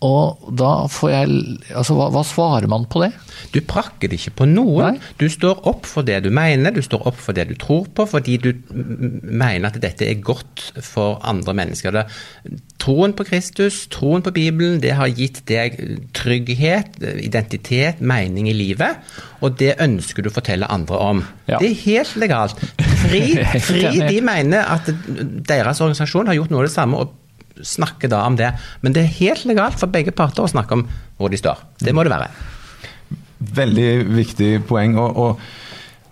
Og 0.00 0.52
da 0.56 0.70
får 0.88 1.10
jeg 1.12 1.40
Altså, 1.76 1.94
hva, 1.96 2.06
hva, 2.12 2.22
svarer 2.24 2.68
man 2.70 2.86
på 2.88 3.02
det? 3.02 3.10
Du 3.52 3.60
prakker 3.64 4.08
det 4.08 4.16
ikke 4.16 4.32
på 4.40 4.46
noen. 4.48 4.96
Nei? 4.96 5.10
Du 5.20 5.26
står 5.32 5.60
opp 5.68 5.86
for 5.88 6.06
det 6.06 6.18
du 6.24 6.30
mener, 6.34 6.72
du 6.72 6.80
står 6.84 7.04
opp 7.08 7.18
for 7.20 7.36
det 7.36 7.46
du 7.50 7.54
tror 7.60 7.86
på, 7.94 8.06
fordi 8.08 8.36
du 8.40 8.50
mener 8.70 9.68
at 9.68 9.78
dette 9.82 10.08
er 10.08 10.22
godt 10.24 10.70
for 10.84 11.20
andre 11.26 11.54
mennesker. 11.56 11.94
Det, 11.94 12.58
troen 12.82 13.14
på 13.16 13.26
Kristus, 13.28 13.82
troen 13.92 14.24
på 14.24 14.32
Bibelen, 14.36 14.80
det 14.82 14.94
har 14.98 15.12
gitt 15.12 15.42
deg 15.50 15.78
trygghet, 16.16 17.00
identitet, 17.20 18.00
mening 18.00 18.50
i 18.50 18.56
livet. 18.56 19.00
Og 19.44 19.56
det 19.60 19.76
ønsker 19.80 20.24
du 20.24 20.32
å 20.32 20.36
fortelle 20.36 20.68
andre 20.72 21.00
om. 21.00 21.24
Ja. 21.46 21.60
Det 21.60 21.70
er 21.70 21.80
helt 21.84 22.16
legalt. 22.20 22.60
Fri, 23.04 23.24
fri 23.68 23.86
de 24.00 24.20
mener 24.24 24.68
at 24.76 24.88
deres 25.48 25.80
organisasjon 25.80 26.30
har 26.30 26.40
gjort 26.40 26.52
noe 26.52 26.64
av 26.64 26.70
det 26.70 26.76
samme. 26.76 27.00
og 27.00 27.19
snakker 27.66 28.10
da 28.12 28.24
om 28.26 28.36
det. 28.38 28.52
Men 28.84 28.96
det 28.96 29.04
er 29.04 29.18
helt 29.20 29.46
legalt 29.48 29.78
for 29.80 29.92
begge 29.92 30.14
parter 30.16 30.44
å 30.44 30.52
snakke 30.52 30.78
om 30.78 30.86
hvor 31.18 31.32
de 31.32 31.40
står. 31.40 31.62
Det 31.80 31.94
må 31.94 32.04
det 32.06 32.14
være. 32.14 32.30
Veldig 33.56 33.90
viktig 34.14 34.52
poeng. 34.68 34.98
og, 35.00 35.16
og 35.16 35.40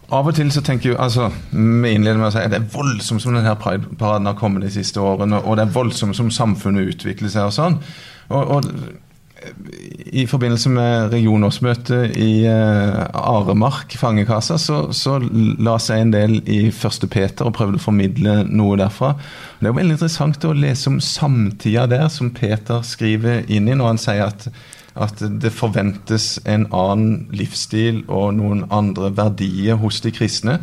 av 0.09 0.25
og 0.31 0.33
til 0.39 0.49
så 0.49 0.63
tenker 0.65 0.95
jeg, 0.95 0.99
altså, 1.05 1.27
vi 1.53 1.91
innleder 1.93 2.17
med 2.17 2.31
å 2.31 2.33
si 2.33 2.41
at 2.41 2.53
Det 2.55 2.63
er 2.63 2.71
voldsomt 2.73 3.21
som 3.21 3.35
denne 3.37 3.53
Pride-paraden 3.61 4.31
har 4.31 4.39
kommet 4.39 4.65
de 4.65 4.71
siste 4.73 5.03
årene, 5.05 5.43
og 5.43 5.59
det 5.59 5.67
er 5.67 5.75
voldsomt 5.75 6.17
som 6.17 6.31
samfunnet 6.33 6.95
utvikler 6.95 7.29
seg. 7.29 7.51
og 7.51 7.53
sånn. 7.53 7.77
Og, 8.33 8.55
og 8.57 8.71
i 10.09 10.25
forbindelse 10.27 10.71
med 10.73 11.13
regionårsmøtet 11.13 12.17
i 12.19 12.47
uh, 12.49 13.05
Aremark 13.15 13.95
fangekasse, 14.01 14.57
så, 14.59 14.79
så 14.97 15.19
la 15.21 15.77
seg 15.83 16.03
en 16.03 16.15
del 16.15 16.35
i 16.51 16.59
Første 16.75 17.07
Peter 17.11 17.47
og 17.47 17.55
prøvde 17.59 17.79
å 17.79 17.85
formidle 17.85 18.41
noe 18.49 18.79
derfra. 18.81 19.13
Det 19.59 19.69
er 19.69 19.73
jo 19.73 19.79
veldig 19.79 19.97
interessant 19.99 20.49
å 20.49 20.57
lese 20.57 20.91
om 20.91 20.99
samtida 21.05 21.87
der, 21.91 22.09
som 22.13 22.33
Peter 22.35 22.83
skriver 22.87 23.47
inn 23.47 23.71
i, 23.71 23.77
når 23.79 23.93
han 23.93 24.03
sier 24.03 24.27
at, 24.27 24.49
at 24.99 25.23
det 25.43 25.55
forventes 25.55 26.37
en 26.49 26.67
annen 26.75 27.29
livsstil 27.31 28.05
og 28.07 28.33
noen 28.41 28.67
andre 28.75 29.13
verdier 29.15 29.79
hos 29.79 30.03
de 30.03 30.15
kristne 30.15 30.59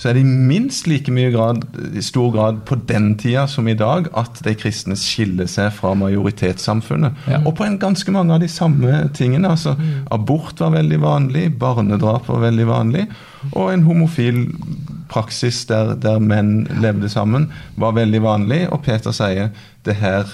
så 0.00 0.08
er 0.08 0.16
det 0.16 0.22
i 0.24 0.28
minst 0.48 0.86
like 0.88 1.12
mye 1.12 1.28
grad, 1.34 1.64
i 1.92 2.00
stor 2.00 2.30
grad 2.32 2.62
på 2.68 2.78
den 2.88 3.12
tida 3.20 3.44
som 3.50 3.68
i 3.68 3.76
dag 3.76 4.06
at 4.16 4.40
de 4.46 4.54
kristne 4.56 4.96
skiller 4.96 5.48
seg 5.50 5.74
fra 5.76 5.92
majoritetssamfunnet. 6.00 7.26
Ja. 7.28 7.42
Og 7.44 7.52
på 7.58 7.66
en 7.66 7.76
ganske 7.82 8.14
mange 8.14 8.32
av 8.32 8.40
de 8.40 8.48
samme 8.48 9.02
tingene. 9.16 9.52
altså 9.52 9.74
mm. 9.76 10.08
Abort 10.16 10.60
var 10.60 10.72
veldig 10.78 11.00
vanlig, 11.04 11.44
barnedrap 11.60 12.30
var 12.32 12.46
veldig 12.46 12.68
vanlig, 12.70 13.04
og 13.52 13.72
en 13.74 13.84
homofil 13.84 14.46
praksis 15.10 15.66
der, 15.68 15.92
der 16.00 16.20
menn 16.22 16.64
levde 16.80 17.10
sammen, 17.12 17.50
var 17.76 17.92
veldig 17.98 18.22
vanlig. 18.24 18.62
Og 18.72 18.80
Peter 18.86 19.12
sier 19.12 19.52
det 19.84 20.00
her 20.00 20.24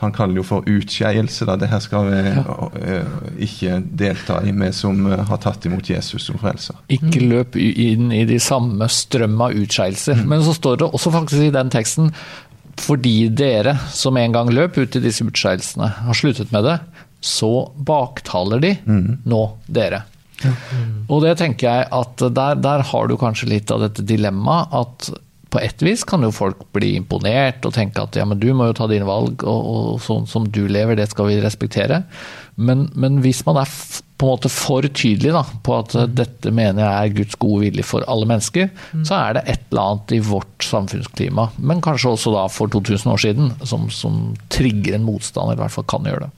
han 0.00 0.12
kaller 0.16 0.36
det 0.36 0.40
jo 0.40 0.46
for 0.48 0.68
utskeielse. 0.68 1.46
Det 1.60 1.68
her 1.68 1.80
skal 1.84 2.06
vi 2.08 2.20
ja. 2.24 2.42
uh, 2.42 3.16
ikke 3.46 3.80
delta 4.00 4.38
i, 4.46 4.52
vi 4.56 4.70
som 4.76 5.02
uh, 5.06 5.18
har 5.28 5.40
tatt 5.44 5.66
imot 5.68 5.90
Jesus 5.92 6.28
som 6.30 6.40
frelser. 6.40 6.78
Ikke 6.92 7.20
løp 7.24 7.58
inn 7.60 8.08
i 8.16 8.22
de 8.28 8.38
samme 8.40 8.88
strøm 8.88 9.36
av 9.44 9.56
utskeielser. 9.60 10.22
Mm. 10.22 10.30
Men 10.32 10.46
så 10.46 10.56
står 10.56 10.80
det 10.80 10.88
også 10.90 11.12
faktisk 11.18 11.50
i 11.50 11.56
den 11.56 11.72
teksten 11.72 12.14
fordi 12.80 13.28
dere 13.36 13.74
som 13.92 14.16
en 14.16 14.32
gang 14.32 14.48
løp 14.54 14.78
ut 14.80 14.94
i 14.96 15.02
disse 15.04 15.24
utskeielsene, 15.26 15.90
har 16.06 16.16
sluttet 16.16 16.52
med 16.54 16.64
det, 16.64 16.78
så 17.20 17.68
baktaler 17.76 18.62
de 18.62 18.70
mm. 18.86 19.20
nå 19.28 19.40
dere. 19.68 20.04
Ja. 20.40 20.54
Mm. 20.72 20.92
Og 21.12 21.20
det 21.26 21.34
tenker 21.42 21.68
jeg 21.68 21.88
at 21.92 22.22
der, 22.32 22.60
der 22.64 22.86
har 22.88 23.10
du 23.10 23.18
kanskje 23.20 23.50
litt 23.50 23.72
av 23.74 23.82
dette 23.84 24.04
dilemmaet 24.08 24.72
at 24.80 25.10
på 25.50 25.58
ett 25.58 25.82
vis 25.82 26.04
kan 26.06 26.22
jo 26.22 26.30
folk 26.34 26.62
bli 26.76 26.94
imponert 26.98 27.64
og 27.66 27.74
tenke 27.74 28.02
at 28.04 28.16
ja, 28.18 28.26
men 28.28 28.38
du 28.40 28.52
må 28.54 28.68
jo 28.70 28.76
ta 28.78 28.86
dine 28.90 29.08
valg, 29.08 29.42
og, 29.42 29.72
og 29.72 30.04
sånn 30.04 30.28
som 30.30 30.46
du 30.46 30.62
lever, 30.70 30.98
det 30.98 31.10
skal 31.10 31.30
vi 31.30 31.40
respektere. 31.42 32.04
Men, 32.60 32.88
men 32.94 33.18
hvis 33.24 33.42
man 33.46 33.58
er 33.62 33.70
på 34.20 34.26
en 34.26 34.34
måte 34.34 34.50
for 34.52 34.84
tydelig 34.84 35.32
da, 35.32 35.42
på 35.64 35.76
at 35.78 35.94
mm. 35.96 36.16
dette 36.18 36.52
mener 36.52 36.84
jeg 36.84 36.92
er 36.92 37.14
Guds 37.22 37.38
gode 37.40 37.64
vilje 37.64 37.86
for 37.88 38.04
alle 38.10 38.28
mennesker, 38.28 38.68
mm. 38.92 39.04
så 39.08 39.16
er 39.16 39.38
det 39.38 39.46
et 39.48 39.62
eller 39.70 39.94
annet 39.94 40.14
i 40.14 40.20
vårt 40.28 40.66
samfunnsklima, 40.66 41.48
men 41.58 41.80
kanskje 41.84 42.12
også 42.12 42.34
da 42.36 42.44
for 42.52 42.70
2000 42.70 43.14
år 43.14 43.24
siden, 43.24 43.54
som, 43.64 43.88
som 43.94 44.20
trigger 44.52 44.98
en 44.98 45.08
motstand, 45.08 45.48
eller 45.48 45.62
i 45.62 45.64
hvert 45.64 45.78
fall 45.78 45.88
kan 45.90 46.06
gjøre 46.10 46.26
det. 46.26 46.34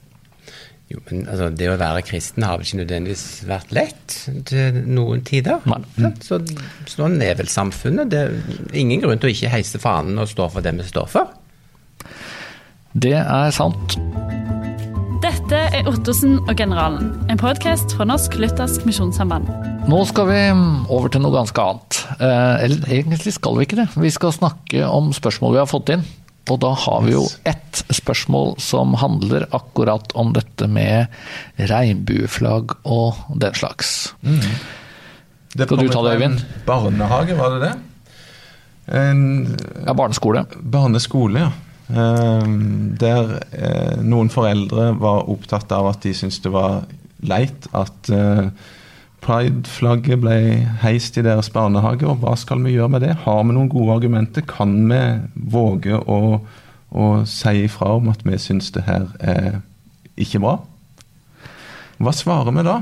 Jo, 0.91 0.99
men 1.09 1.23
altså, 1.31 1.49
Det 1.55 1.69
å 1.71 1.77
være 1.79 2.03
kristen 2.05 2.45
har 2.45 2.57
vel 2.59 2.67
ikke 2.67 2.81
nødvendigvis 2.81 3.25
vært 3.49 3.71
lett 3.75 4.17
til 4.49 4.81
noen 4.85 5.23
tider. 5.25 5.63
Mm. 5.65 6.17
Så, 6.23 6.41
sånn 6.91 7.21
er 7.23 7.37
vel 7.39 7.49
samfunnet. 7.51 8.11
Det 8.11 8.25
er 8.27 8.77
ingen 8.77 9.03
grunn 9.03 9.21
til 9.21 9.31
å 9.31 9.33
ikke 9.33 9.53
heise 9.55 9.81
fanen 9.81 10.19
og 10.21 10.29
stå 10.31 10.51
for 10.53 10.65
det 10.65 10.75
vi 10.77 10.87
står 10.87 11.09
for. 11.13 11.33
Det 12.93 13.15
er 13.17 13.53
sant. 13.55 13.97
Dette 15.23 15.59
er 15.71 15.87
Ottosen 15.87 16.35
og 16.43 16.51
generalen, 16.59 17.13
en 17.31 17.39
podkast 17.39 17.95
fra 17.95 18.05
Norsk 18.05 18.35
Luthersk 18.41 18.83
Misjonssamband. 18.85 19.47
Nå 19.87 20.01
skal 20.09 20.27
vi 20.27 20.39
over 20.91 21.07
til 21.11 21.23
noe 21.23 21.33
ganske 21.33 21.63
annet. 21.63 22.01
Eh, 22.17 22.65
eller 22.65 22.91
egentlig 22.99 23.33
skal 23.37 23.55
vi 23.55 23.65
ikke 23.65 23.79
det. 23.79 23.87
Vi 23.95 24.11
skal 24.11 24.35
snakke 24.35 24.83
om 24.83 25.13
spørsmål 25.15 25.55
vi 25.55 25.61
har 25.63 25.71
fått 25.71 25.93
inn. 25.95 26.03
Og 26.51 26.59
da 26.59 26.73
har 26.75 27.03
vi 27.05 27.13
jo 27.13 27.23
ett 27.47 27.83
spørsmål 27.93 28.57
som 28.61 28.97
handler 28.99 29.45
akkurat 29.55 30.11
om 30.19 30.33
dette 30.35 30.67
med 30.67 31.13
regnbueflagg 31.71 32.75
og 32.83 33.21
den 33.39 33.55
slags. 33.55 34.13
Mm. 34.21 34.41
Det 35.53 35.67
Skal 35.69 35.83
du 35.85 35.89
ta 35.93 36.01
det, 36.03 36.17
Øyvind? 36.17 36.43
Barnehage, 36.65 37.37
var 37.39 37.55
det 37.55 37.69
det? 37.69 37.73
En, 38.99 39.21
ja, 39.85 39.93
barneskole. 39.93 40.43
Barneskole, 40.59 41.45
ja. 41.45 41.51
Um, 41.93 42.95
der 42.97 43.35
uh, 43.53 43.99
noen 44.01 44.31
foreldre 44.33 44.93
var 44.97 45.27
opptatt 45.29 45.71
av 45.75 45.91
at 45.91 46.03
de 46.03 46.13
syntes 46.15 46.39
det 46.41 46.51
var 46.53 46.85
leit 47.27 47.67
at 47.75 48.09
uh, 48.09 48.47
Pride-flagget 49.23 50.19
ble 50.19 50.37
heist 50.83 51.17
i 51.19 51.23
deres 51.25 51.49
barnehage, 51.53 52.05
og 52.07 52.19
hva 52.23 52.35
skal 52.39 52.63
vi 52.65 52.75
gjøre 52.75 52.91
med 52.95 53.05
det? 53.05 53.13
Har 53.23 53.43
vi 53.45 53.55
noen 53.55 53.71
gode 53.71 53.95
argumenter? 53.95 54.43
Kan 54.49 54.75
vi 54.89 54.99
våge 55.53 55.95
å, 55.99 56.39
å 56.91 57.07
si 57.29 57.63
ifra 57.63 57.95
om 57.99 58.11
at 58.11 58.25
vi 58.27 58.39
syns 58.41 58.73
det 58.75 58.83
her 58.87 59.07
er 59.23 59.61
ikke 60.19 60.43
bra? 60.43 60.57
Hva 62.03 62.13
svarer 62.15 62.51
vi 62.55 62.65
da? 62.67 62.81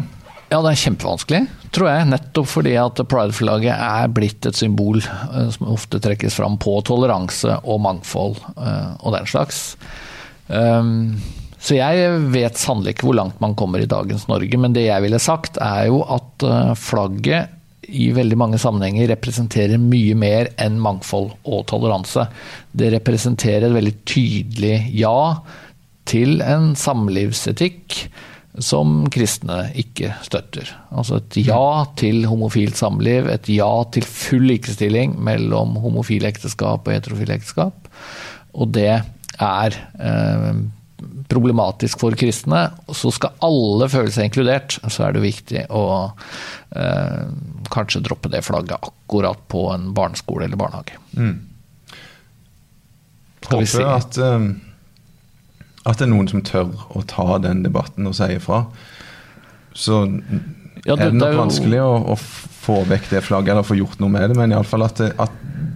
Ja, 0.51 0.59
det 0.59 0.73
er 0.73 0.81
kjempevanskelig, 0.81 1.41
tror 1.71 1.87
jeg. 1.87 2.07
Nettopp 2.11 2.49
fordi 2.51 2.73
at 2.81 2.99
pride-flagget 3.07 3.71
er 3.71 4.09
blitt 4.11 4.47
et 4.49 4.57
symbol 4.57 4.99
eh, 4.99 5.51
som 5.55 5.69
ofte 5.71 6.01
trekkes 6.03 6.35
fram 6.41 6.57
på 6.59 6.73
toleranse 6.87 7.61
og 7.61 7.79
mangfold 7.85 8.41
eh, 8.57 8.89
og 8.99 9.15
den 9.15 9.29
slags. 9.31 9.61
Um, 10.51 11.21
så 11.61 11.77
jeg 11.77 12.17
vet 12.33 12.57
sannelig 12.57 12.95
ikke 12.95 13.07
hvor 13.07 13.19
langt 13.19 13.39
man 13.43 13.53
kommer 13.55 13.79
i 13.79 13.87
dagens 13.89 14.25
Norge, 14.27 14.57
men 14.59 14.73
det 14.73 14.87
jeg 14.87 15.05
ville 15.05 15.21
sagt 15.21 15.59
er 15.61 15.87
jo 15.91 16.01
at 16.09 16.30
eh, 16.47 16.73
flagget 16.79 17.57
i 17.91 18.11
veldig 18.15 18.37
mange 18.37 18.59
sammenhenger 18.61 19.09
representerer 19.11 19.81
mye 19.81 20.15
mer 20.15 20.51
enn 20.61 20.77
mangfold 20.81 21.33
og 21.43 21.65
toleranse. 21.71 22.27
Det 22.71 22.91
representerer 22.93 23.67
et 23.67 23.75
veldig 23.75 23.95
tydelig 24.07 24.75
ja 24.95 25.41
til 26.07 26.43
en 26.45 26.71
samlivsetikk 26.77 27.97
som 28.59 29.05
kristne 29.11 29.69
ikke 29.79 30.11
støtter. 30.25 30.67
Altså 30.91 31.21
et 31.21 31.39
ja 31.47 31.85
til 31.99 32.25
homofilt 32.27 32.77
samliv, 32.79 33.29
et 33.31 33.47
ja 33.51 33.71
til 33.93 34.05
full 34.07 34.49
likestilling 34.51 35.15
mellom 35.23 35.77
homofile 35.83 36.31
ekteskap 36.31 36.83
og 36.85 36.93
heterofile 36.95 37.37
ekteskap. 37.39 37.87
Og 38.51 38.73
det 38.75 38.91
er 38.91 39.77
eh, 40.03 40.51
problematisk 41.31 42.01
for 42.03 42.15
kristne, 42.19 42.65
så 42.91 43.11
skal 43.15 43.33
alle 43.47 43.87
føle 43.91 44.11
seg 44.11 44.27
inkludert, 44.27 44.75
så 44.91 45.07
er 45.07 45.15
det 45.15 45.23
viktig 45.23 45.63
å 45.71 45.83
eh, 46.75 47.23
kanskje 47.71 48.03
droppe 48.05 48.29
det 48.33 48.43
flagget 48.45 48.77
akkurat 48.91 49.39
på 49.51 49.69
en 49.73 49.89
barneskole 49.97 50.45
eller 50.49 50.59
barnehage. 50.59 50.99
Mm. 51.15 51.37
Vi 53.51 53.65
si. 53.65 53.77
Håper 53.81 53.87
at, 53.95 54.17
eh, 54.17 54.49
at 55.85 55.97
det 55.97 56.05
er 56.05 56.11
noen 56.13 56.29
som 56.29 56.43
tør 56.45 56.75
å 56.93 57.01
ta 57.09 57.37
den 57.41 57.63
debatten 57.65 58.07
og 58.11 58.15
si 58.17 58.27
ifra. 58.37 58.65
Så 59.73 60.03
Ja, 60.85 60.95
er 60.95 61.11
det 61.11 61.13
nok 61.13 61.19
det 61.21 61.27
er 61.27 61.33
jo- 61.35 61.41
vanskelig 61.45 61.79
å, 61.83 61.91
å 62.13 62.15
få 62.61 62.83
vekk 62.89 63.09
det 63.09 63.23
flagget 63.25 63.53
eller 63.55 63.63
få 63.67 63.77
gjort 63.77 63.99
noe 64.01 64.09
med 64.09 64.29
det, 64.29 64.37
men 64.37 64.51
iallfall 64.53 64.83
at, 64.85 64.95
det- 65.01 65.13
at 65.19 65.31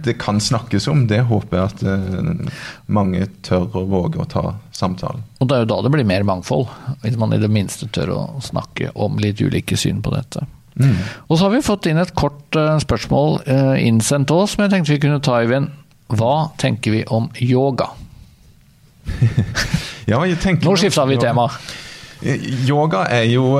det 0.06 0.16
kan 0.22 0.40
snakkes 0.42 0.86
om, 0.88 1.04
det 1.10 1.24
håper 1.28 1.58
jeg 1.58 1.70
at 1.72 1.82
eh, 1.86 2.58
mange 2.86 3.26
tør 3.46 3.66
å 3.80 3.84
våge 3.90 4.20
å 4.22 4.28
ta 4.30 4.44
samtalen. 4.76 5.24
Og 5.40 5.48
det 5.50 5.56
er 5.56 5.64
jo 5.64 5.70
da 5.74 5.80
det 5.84 5.92
blir 5.94 6.08
mer 6.08 6.26
mangfold, 6.28 6.68
hvis 7.02 7.18
man 7.20 7.34
i 7.34 7.40
det 7.42 7.50
minste 7.52 7.88
tør 7.92 8.14
å 8.14 8.20
snakke 8.44 8.92
om 8.94 9.18
litt 9.22 9.42
ulike 9.42 9.78
syn 9.80 10.02
på 10.04 10.14
dette. 10.14 10.46
Og 10.76 11.38
så 11.38 11.46
har 11.46 11.54
vi 11.54 11.62
fått 11.64 11.86
inn 11.88 11.98
et 12.00 12.12
kort 12.18 12.56
eh, 12.58 12.76
spørsmål 12.82 13.40
eh, 13.48 13.74
innsendt 13.86 14.28
til 14.30 14.44
oss, 14.44 14.56
som 14.56 14.66
jeg 14.66 14.74
tenkte 14.74 14.92
vi 14.94 15.02
kunne 15.06 15.22
ta, 15.24 15.40
Øyvind. 15.42 15.72
Hva 16.12 16.34
tenker 16.60 16.94
vi 16.94 17.04
om 17.10 17.30
yoga? 17.42 17.90
Ja, 20.06 20.20
Nå 20.22 20.76
skifta 20.78 21.02
vi 21.10 21.16
tema. 21.18 21.48
Yoga 22.22 23.00
er 23.10 23.24
jo 23.26 23.56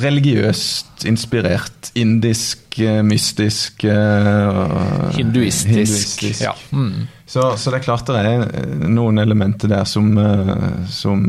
religiøst 0.00 1.04
inspirert. 1.08 1.90
Indisk, 1.98 2.78
eh, 2.82 3.02
mystisk 3.06 3.84
uh, 3.86 5.10
Hinduistisk. 5.14 6.24
Ja. 6.42 6.54
Mm. 6.70 7.06
Så, 7.26 7.54
så 7.56 7.72
det 7.72 7.80
er 7.80 7.86
klart 7.86 8.10
det 8.10 8.20
er 8.20 8.44
eh, 8.46 8.86
noen 8.90 9.22
elementer 9.22 9.70
der 9.72 9.88
som, 9.88 10.12
som 10.90 11.26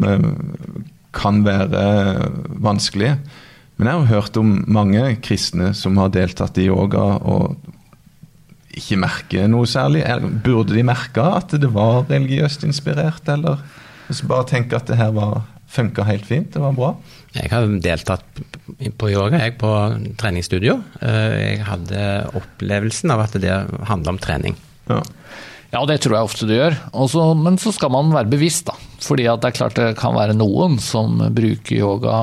kan 1.15 1.43
være 1.45 1.85
vanskelige. 2.61 3.19
Men 3.75 3.89
jeg 3.89 4.01
har 4.01 4.11
hørt 4.19 4.37
om 4.39 4.57
mange 4.71 5.03
kristne 5.23 5.73
som 5.75 5.97
har 5.99 6.13
deltatt 6.15 6.57
i 6.61 6.69
yoga 6.69 7.03
og 7.27 7.55
ikke 8.75 8.99
merker 8.99 9.49
noe 9.51 9.67
særlig. 9.67 10.03
Burde 10.43 10.75
de 10.75 10.83
merke 10.83 11.23
at 11.23 11.55
det 11.59 11.71
var 11.71 12.05
religiøst 12.09 12.65
inspirert, 12.67 13.27
eller 13.31 13.61
så 14.11 14.27
bare 14.29 14.47
tenke 14.49 14.77
at 14.77 14.87
det 14.89 14.99
her 14.99 15.13
var 15.15 15.43
funka 15.75 16.05
helt 16.07 16.27
fint, 16.27 16.51
det 16.53 16.61
var 16.61 16.75
bra? 16.75 16.91
Jeg 17.35 17.51
har 17.51 17.65
deltatt 17.83 18.39
på 18.99 19.09
yoga, 19.11 19.41
jeg, 19.43 19.57
på 19.59 19.71
treningsstudio. 20.19 20.77
Eh, 21.03 21.33
Jeg 21.57 21.65
hadde 21.67 22.01
opplevelsen 22.39 23.11
av 23.11 23.25
at 23.25 23.35
det 23.43 23.51
handler 23.89 24.15
om 24.15 24.19
trening. 24.23 24.55
Ja. 24.89 25.01
Ja, 25.73 25.81
det 25.89 25.97
tror 26.05 26.15
jeg 26.15 26.27
ofte 26.29 26.47
du 26.47 26.53
gjør. 26.55 26.75
Også, 26.95 27.23
men 27.35 27.57
så 27.59 27.73
skal 27.75 27.91
man 27.91 28.13
være 28.13 28.29
bevisst, 28.31 28.69
da. 28.69 28.75
Fordi 29.03 29.25
det 29.27 29.49
er 29.49 29.55
klart 29.57 29.75
det 29.75 29.89
kan 29.99 30.15
være 30.15 30.37
noen 30.37 30.77
som 30.79 31.19
bruker 31.35 31.75
yoga 31.81 32.19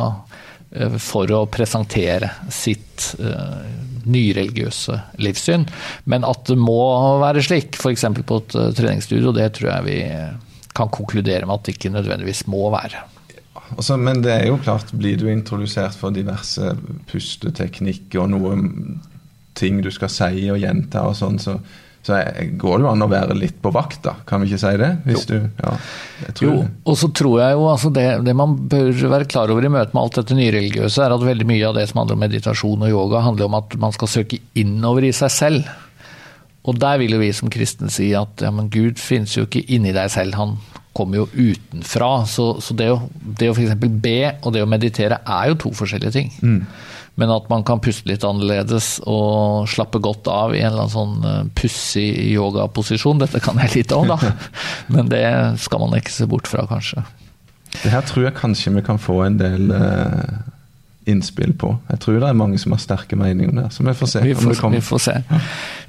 eh, 0.73 0.97
for 1.03 1.29
å 1.37 1.43
presentere 1.53 2.31
sitt 2.49 3.11
eh, 3.21 3.67
nyreligiøse 4.09 4.97
livssyn. 5.23 5.67
Men 6.09 6.25
at 6.25 6.47
det 6.49 6.57
må 6.59 6.79
være 7.21 7.45
slik, 7.45 7.77
f.eks. 7.77 8.09
på 8.25 8.41
et 8.41 8.57
treningsstudio, 8.81 9.35
det 9.37 9.51
tror 9.59 9.75
jeg 9.75 9.89
vi 9.91 10.01
kan 10.73 10.89
konkludere 10.89 11.45
med 11.45 11.59
at 11.59 11.69
det 11.69 11.77
ikke 11.77 11.93
nødvendigvis 11.93 12.47
må 12.49 12.71
være. 12.73 13.05
Altså, 13.77 13.97
men 14.01 14.23
det 14.25 14.35
er 14.35 14.51
jo 14.51 14.59
klart, 14.63 14.93
blir 14.97 15.21
du 15.21 15.29
introdusert 15.33 15.97
for 15.99 16.15
diverse 16.15 16.75
pusteteknikker 17.11 18.23
og 18.23 18.31
noe 18.35 18.59
ting 19.59 19.81
du 19.85 19.91
skal 19.93 20.11
si 20.13 20.51
og 20.53 20.61
gjenta 20.61 21.05
og 21.09 21.17
sånn, 21.17 21.39
så, 21.43 21.57
så 22.05 22.19
går 22.59 22.81
det 22.81 22.87
jo 22.87 22.91
an 22.93 23.05
å 23.05 23.11
være 23.11 23.37
litt 23.39 23.59
på 23.63 23.73
vakt, 23.75 24.01
da. 24.07 24.15
Kan 24.29 24.43
vi 24.43 24.51
ikke 24.51 24.63
si 24.63 24.73
det? 24.81 24.91
Hvis 25.07 25.29
du, 25.29 25.37
ja, 25.61 25.75
Jo, 26.43 26.55
og 26.89 26.99
så 26.99 27.11
tror 27.15 27.39
jeg 27.43 27.59
jo 27.59 27.69
altså 27.71 27.93
det, 27.95 28.07
det 28.27 28.35
man 28.39 28.57
bør 28.73 28.91
være 29.13 29.29
klar 29.31 29.53
over 29.53 29.69
i 29.69 29.73
møte 29.73 29.95
med 29.95 30.03
alt 30.03 30.21
dette 30.23 30.39
nyreligiøse, 30.39 31.05
er 31.05 31.15
at 31.17 31.29
veldig 31.29 31.49
mye 31.53 31.69
av 31.69 31.79
det 31.79 31.87
som 31.91 32.03
handler 32.03 32.19
om 32.19 32.27
meditasjon 32.27 32.87
og 32.89 32.93
yoga, 32.97 33.25
handler 33.29 33.51
om 33.51 33.59
at 33.61 33.79
man 33.83 33.97
skal 33.97 34.13
søke 34.17 34.41
innover 34.59 35.09
i 35.09 35.15
seg 35.17 35.33
selv. 35.37 35.73
Og 36.63 36.79
der 36.79 37.01
vil 37.01 37.17
jo 37.17 37.23
vi 37.23 37.33
som 37.35 37.51
kristne 37.51 37.91
si 37.91 38.13
at 38.15 38.45
ja, 38.45 38.53
men 38.55 38.71
Gud 38.71 39.01
finnes 39.03 39.35
jo 39.35 39.49
ikke 39.49 39.65
inni 39.73 39.95
deg 39.95 40.13
selv, 40.15 40.39
han 40.39 40.57
kommer 40.95 41.23
jo 41.23 41.29
utenfra. 41.35 42.11
Så, 42.29 42.49
så 42.63 42.77
det 42.79 42.91
å, 42.93 43.01
det 43.19 43.51
å 43.51 43.57
f.eks. 43.57 43.75
be 43.81 44.19
og 44.43 44.53
det 44.55 44.63
å 44.63 44.71
meditere 44.71 45.23
er 45.25 45.51
jo 45.51 45.61
to 45.67 45.73
forskjellige 45.77 46.15
ting. 46.15 46.33
Men 47.21 47.33
at 47.35 47.49
man 47.53 47.65
kan 47.67 47.81
puste 47.83 48.09
litt 48.09 48.25
annerledes 48.25 48.95
og 49.11 49.67
slappe 49.69 50.01
godt 50.01 50.31
av 50.33 50.55
i 50.55 50.63
en 50.63 50.71
eller 50.71 50.87
annen 50.87 50.95
sånn 50.95 51.27
eh, 51.29 51.51
pussig 51.59 52.07
yogaposisjon, 52.33 53.21
dette 53.21 53.43
kan 53.45 53.59
jeg 53.61 53.75
lite 53.83 53.99
om, 53.99 54.09
da. 54.15 54.33
Men 54.95 55.11
det 55.13 55.27
skal 55.61 55.83
man 55.83 55.99
ikke 55.99 56.15
se 56.15 56.29
bort 56.31 56.49
fra, 56.49 56.65
kanskje. 56.71 57.05
Det 57.83 57.93
her 57.93 58.05
tror 58.09 58.29
jeg 58.29 58.37
kanskje 58.39 58.73
vi 58.79 58.85
kan 58.87 59.01
få 59.01 59.19
en 59.27 59.37
del 59.41 59.75
eh, 59.77 60.41
innspill 61.09 61.55
på. 61.59 61.73
Jeg 61.91 62.01
tror 62.05 62.19
det 62.21 62.29
er 62.29 62.39
mange 62.39 62.59
som 62.63 62.75
har 62.75 62.83
sterke 62.83 63.17
meninger 63.19 63.51
om 63.51 63.63
det. 63.63 63.69
Så 63.75 63.85
vi 63.87 63.95
får 63.99 64.11
se 64.13 64.23
Vi 64.25 64.35
om 64.35 64.49
det 64.49 64.59
kommer. 64.61 64.77
vi 64.79 64.87
får 64.87 65.03
se. 65.07 65.15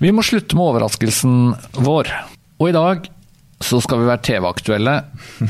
Vi 0.02 0.12
må 0.12 0.23
slutte 0.26 0.58
med 0.58 0.65
overraskelsen 0.71 1.36
vår. 1.86 2.10
Og 2.60 2.69
i 2.69 2.76
dag 2.76 3.10
så 3.63 3.80
skal 3.84 4.02
vi 4.02 4.08
være 4.10 4.21
TV-aktuelle. 4.28 4.93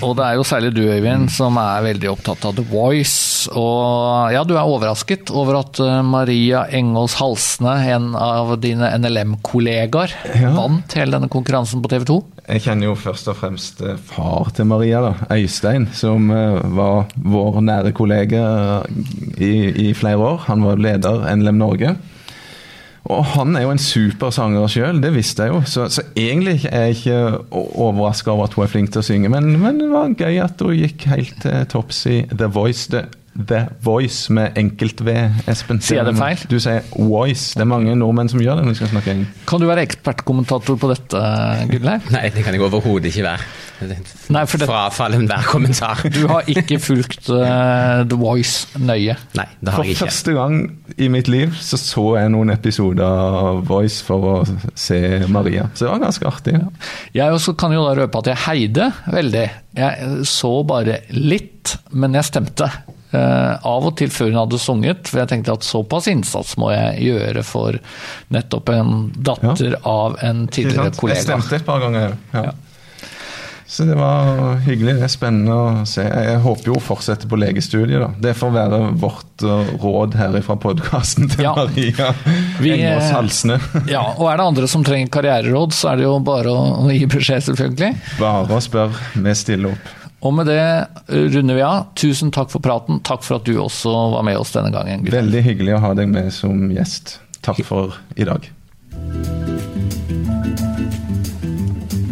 Og 0.01 0.13
det 0.17 0.25
er 0.27 0.37
jo 0.37 0.45
særlig 0.47 0.71
du, 0.75 0.81
Øyvind, 0.85 1.29
som 1.33 1.57
er 1.61 1.83
veldig 1.87 2.09
opptatt 2.13 2.45
av 2.49 2.55
The 2.57 2.65
Voice. 2.69 3.49
Og 3.57 4.31
ja, 4.33 4.43
du 4.47 4.53
er 4.55 4.63
overrasket 4.69 5.31
over 5.33 5.59
at 5.63 5.79
eh, 5.83 5.99
Maria 6.05 6.63
Engås 6.73 7.17
Halsne, 7.19 7.73
en 7.95 8.11
av 8.15 8.53
dine 8.63 8.91
NLM-kollegaer, 9.01 10.13
Ja. 10.39 10.53
vant 10.55 10.93
hele 10.97 11.17
denne 11.17 11.29
konkurransen 11.33 11.81
på 11.83 11.89
TV 11.91 12.05
2. 12.09 12.19
Jeg 12.43 12.59
kjenner 12.65 12.89
jo 12.89 12.95
først 12.99 13.29
og 13.31 13.37
fremst 13.39 13.81
eh, 13.87 13.95
far 14.09 14.49
til 14.55 14.67
Maria, 14.67 14.99
da, 15.05 15.13
Øystein, 15.35 15.89
som 15.95 16.29
eh, 16.31 16.57
var 16.75 17.05
vår 17.15 17.61
nære 17.63 17.93
kollega 17.95 18.43
i, 19.37 19.53
i 19.89 19.93
flere 19.97 20.19
år. 20.19 20.41
Han 20.49 20.65
var 20.67 20.81
leder 20.81 21.23
NLM 21.35 21.59
Norge. 21.61 21.95
Og 23.11 23.25
han 23.33 23.57
er 23.59 23.65
jo 23.65 23.73
en 23.73 23.81
supersanger 23.81 24.69
sjøl, 24.71 25.01
det 25.03 25.11
visste 25.15 25.43
jeg 25.43 25.51
jo. 25.51 25.63
Så, 25.67 25.89
så 25.91 26.05
egentlig 26.15 26.61
er 26.69 26.85
jeg 26.87 26.97
ikke 26.97 27.17
overraska 27.51 28.31
over 28.31 28.47
at 28.47 28.55
hun 28.55 28.63
er 28.63 28.71
flink 28.71 28.93
til 28.93 29.01
å 29.01 29.07
synge, 29.07 29.31
men, 29.33 29.49
men 29.59 29.81
det 29.81 29.89
var 29.91 30.15
gøy 30.15 30.39
at 30.45 30.63
hun 30.63 30.77
gikk 30.77 31.07
helt 31.11 31.35
til 31.43 31.67
topps 31.73 32.05
i 32.07 32.21
The 32.31 32.47
Voice. 32.47 32.87
The, 32.93 33.03
The 33.33 33.63
Voice 33.81 34.29
med 34.33 34.57
enkelt 34.61 35.01
V, 35.01 35.13
Espen. 35.49 35.79
Sier 35.81 36.03
jeg 36.03 36.09
det 36.11 36.15
feil? 36.19 36.43
Du 36.51 36.57
sier 36.61 36.83
Voice. 36.93 37.55
Det 37.57 37.63
er 37.65 37.69
mange 37.71 37.95
nordmenn 37.97 38.29
som 38.29 38.41
gjør 38.43 38.59
det 38.59 38.67
når 38.67 38.75
de 38.75 38.79
skal 38.83 38.91
snakke 38.93 39.13
engelsk. 39.15 39.43
Kan 39.49 39.63
du 39.63 39.67
være 39.69 39.85
ekspertkommentator 39.87 40.77
på 40.77 40.89
dette, 40.93 41.21
Gunnleif? 41.71 42.09
Nei, 42.15 42.27
det 42.35 42.45
kan 42.45 42.53
jeg 42.57 42.61
overhodet 42.67 43.09
ikke 43.09 43.25
være. 43.25 43.51
Nei, 44.31 44.43
for 44.47 44.61
det- 44.61 44.67
Frafall 44.69 45.17
enhver 45.17 45.43
kommentar. 45.49 45.99
Du 46.13 46.21
har 46.29 46.45
ikke 46.47 46.77
fulgt 46.79 47.27
uh, 47.33 48.03
The 48.07 48.15
Voice 48.21 48.79
nøye. 48.79 49.17
Nei, 49.35 49.47
det 49.59 49.73
har 49.73 49.81
For 49.81 49.83
jeg 49.89 49.97
ikke. 49.97 49.99
For 50.05 50.11
første 50.13 50.35
gang 50.37 50.59
i 51.03 51.09
mitt 51.11 51.27
liv 51.27 51.57
så 51.59 51.79
så 51.81 52.05
jeg 52.21 52.31
noen 52.31 52.53
episoder 52.53 53.03
av 53.03 53.63
Voice 53.67 54.05
for 54.05 54.29
å 54.29 54.35
se 54.77 55.01
Maria. 55.27 55.65
Så 55.73 55.87
det 55.87 55.91
var 55.95 56.03
ganske 56.05 56.29
artig. 56.29 56.55
Jeg 57.17 57.33
også 57.35 57.57
kan 57.59 57.73
jo 57.75 57.83
da 57.89 57.97
røpe 58.03 58.21
at 58.23 58.31
jeg 58.31 58.43
heide 58.45 58.91
veldig. 59.11 59.45
Jeg 59.81 60.23
så 60.29 60.53
bare 60.69 61.01
litt, 61.17 61.75
men 61.91 62.13
jeg 62.15 62.29
stemte. 62.29 62.69
Eh, 63.13 63.67
av 63.69 63.85
og 63.85 63.95
til 63.99 64.09
før 64.09 64.31
hun 64.31 64.41
hadde 64.41 64.59
sunget, 64.61 65.07
for 65.09 65.21
jeg 65.21 65.29
tenkte 65.29 65.53
at 65.53 65.65
såpass 65.67 66.09
innsats 66.09 66.55
må 66.57 66.71
jeg 66.73 67.07
gjøre 67.11 67.43
for 67.45 67.77
nettopp 68.33 68.73
en 68.73 68.93
datter 69.13 69.77
av 69.85 70.17
en 70.25 70.47
tidligere 70.47 70.95
kollega. 70.97 71.21
Jeg 71.21 71.29
stemte 71.29 71.59
et 71.59 71.67
par 71.67 71.83
ganger. 71.83 72.15
Ja. 72.33 72.47
Ja. 72.49 72.53
Så 73.73 73.83
det 73.89 73.95
var 73.97 74.59
hyggelig. 74.67 74.99
Det 74.99 75.05
er 75.07 75.09
spennende 75.09 75.53
å 75.55 75.85
se. 75.89 76.03
Jeg 76.05 76.41
håper 76.43 76.67
jo 76.69 76.75
hun 76.77 76.83
fortsetter 76.83 77.29
på 77.31 77.39
legestudiet. 77.41 78.03
da. 78.03 78.09
Det 78.21 78.35
får 78.37 78.51
være 78.53 78.81
vårt 79.01 79.45
uh, 79.47 79.71
råd 79.81 80.17
her 80.19 80.37
fra 80.45 80.57
podkasten 80.61 81.31
til 81.31 81.47
Ja. 81.47 81.55
Maria 81.57 82.11
Vi, 82.61 82.69
Engås 82.75 83.07
eh, 83.07 83.15
Halsne. 83.15 83.57
Ja, 83.89 84.03
og 84.13 84.29
er 84.29 84.37
det 84.37 84.45
andre 84.51 84.69
som 84.69 84.85
trenger 84.85 85.09
karriereråd, 85.15 85.73
så 85.73 85.93
er 85.93 86.03
det 86.03 86.05
jo 86.05 86.19
bare 86.21 86.53
å, 86.53 86.63
å 86.85 86.93
gi 86.93 87.07
beskjed, 87.09 87.47
selvfølgelig. 87.49 87.93
Bare 88.21 88.59
å 88.59 88.61
spørre. 88.61 89.09
Vi 89.25 89.35
stiller 89.41 89.73
opp. 89.73 89.91
Og 90.23 90.31
med 90.33 90.47
det 90.47 90.87
runder 91.09 91.57
vi 91.57 91.63
av. 91.67 91.89
Tusen 91.99 92.31
takk 92.31 92.51
for 92.53 92.63
praten. 92.63 93.01
Takk 93.03 93.25
for 93.25 93.41
at 93.41 93.47
du 93.47 93.57
også 93.59 93.91
var 94.15 94.23
med 94.23 94.39
oss 94.39 94.53
denne 94.55 94.71
gangen. 94.71 95.03
Gustav. 95.03 95.19
Veldig 95.19 95.43
hyggelig 95.43 95.75
å 95.75 95.83
ha 95.83 95.93
deg 95.99 96.11
med 96.13 96.31
som 96.35 96.69
gjest. 96.71 97.17
Takk 97.43 97.59
for 97.67 97.97
i 98.15 98.27
dag. 98.27 98.47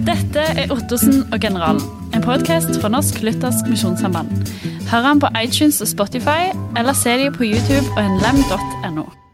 Dette 0.01 0.43
er 0.57 0.73
Ottosen 0.73 1.21
og 1.29 1.39
generalen, 1.39 1.83
en 2.15 2.23
podkast 2.25 2.73
fra 2.81 2.91
Norsk 2.91 3.21
Luthersk 3.23 3.69
Misjonssamband. 3.71 4.51
Hør 4.91 5.07
han 5.07 5.23
på 5.23 5.31
iTunes 5.39 5.79
og 5.83 5.91
Spotify, 5.93 6.51
eller 6.75 6.97
se 6.97 7.15
dem 7.21 7.35
på 7.37 7.47
YouTube 7.47 7.85
og 7.95 8.15
nlem.no. 8.17 9.20